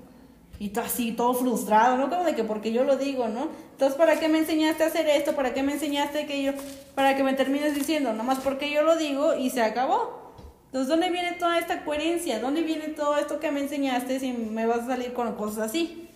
Y 0.59 0.77
así, 0.77 1.13
todo 1.13 1.33
frustrado, 1.33 1.95
¿no? 1.95 2.09
Como 2.09 2.25
de 2.25 2.35
que 2.35 2.43
porque 2.43 2.73
yo 2.73 2.83
lo 2.83 2.97
digo, 2.97 3.29
¿no? 3.29 3.47
Entonces, 3.71 3.97
¿para 3.97 4.19
qué 4.19 4.27
me 4.27 4.39
enseñaste 4.39 4.83
a 4.83 4.87
hacer 4.87 5.07
esto? 5.07 5.33
¿Para 5.33 5.53
qué 5.53 5.63
me 5.63 5.73
enseñaste 5.73 6.25
que 6.25 6.43
yo? 6.43 6.51
Para 6.95 7.15
que 7.15 7.23
me 7.23 7.33
termines 7.33 7.75
diciendo, 7.75 8.11
nomás 8.11 8.39
porque 8.39 8.69
yo 8.69 8.81
lo 8.81 8.97
digo 8.97 9.35
y 9.35 9.51
se 9.51 9.61
acabó. 9.61 10.28
Entonces, 10.69 10.87
¿dónde 10.87 11.09
viene 11.09 11.31
toda 11.33 11.57
esta 11.57 11.83
coherencia? 11.83 12.39
¿Dónde 12.39 12.61
viene 12.61 12.89
todo 12.89 13.17
esto 13.17 13.39
que 13.39 13.49
me 13.49 13.59
enseñaste 13.59 14.19
si 14.19 14.33
me 14.33 14.67
vas 14.67 14.81
a 14.81 14.87
salir 14.87 15.13
con 15.13 15.33
cosas 15.33 15.69
así? 15.69 16.07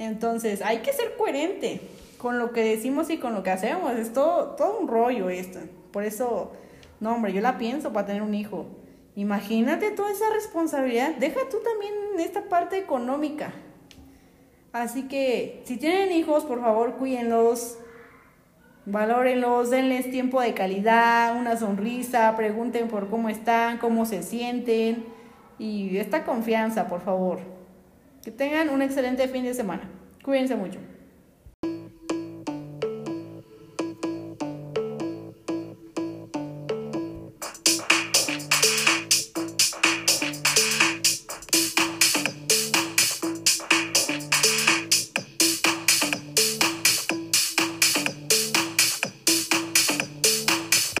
Entonces, 0.00 0.62
hay 0.62 0.78
que 0.78 0.92
ser 0.92 1.16
coherente 1.16 1.80
con 2.18 2.40
lo 2.40 2.50
que 2.52 2.64
decimos 2.64 3.08
y 3.10 3.18
con 3.18 3.34
lo 3.34 3.44
que 3.44 3.50
hacemos. 3.50 3.92
Es 3.92 4.12
todo, 4.12 4.56
todo 4.56 4.80
un 4.80 4.88
rollo 4.88 5.30
esto. 5.30 5.60
Por 5.92 6.02
eso, 6.02 6.50
no, 6.98 7.14
hombre, 7.14 7.32
yo 7.32 7.40
la 7.40 7.56
pienso 7.56 7.92
para 7.92 8.08
tener 8.08 8.22
un 8.22 8.34
hijo. 8.34 8.66
Imagínate 9.14 9.92
toda 9.92 10.10
esa 10.10 10.28
responsabilidad. 10.32 11.14
Deja 11.14 11.40
tú 11.48 11.58
también 11.62 11.94
esta 12.18 12.48
parte 12.48 12.76
económica. 12.76 13.52
Así 14.72 15.04
que, 15.06 15.62
si 15.66 15.76
tienen 15.76 16.10
hijos, 16.10 16.42
por 16.42 16.60
favor, 16.60 16.94
cuídenlos. 16.94 17.78
Valórenlos, 18.86 19.70
denles 19.70 20.10
tiempo 20.10 20.42
de 20.42 20.52
calidad, 20.52 21.36
una 21.38 21.56
sonrisa, 21.56 22.34
pregunten 22.36 22.88
por 22.88 23.08
cómo 23.08 23.30
están, 23.30 23.78
cómo 23.78 24.04
se 24.04 24.22
sienten 24.22 25.06
y 25.58 25.96
esta 25.96 26.24
confianza, 26.24 26.86
por 26.86 27.00
favor. 27.00 27.38
Que 28.22 28.30
tengan 28.30 28.68
un 28.68 28.82
excelente 28.82 29.26
fin 29.28 29.44
de 29.44 29.54
semana. 29.54 29.88
Cuídense 30.22 30.54
mucho. 30.54 30.80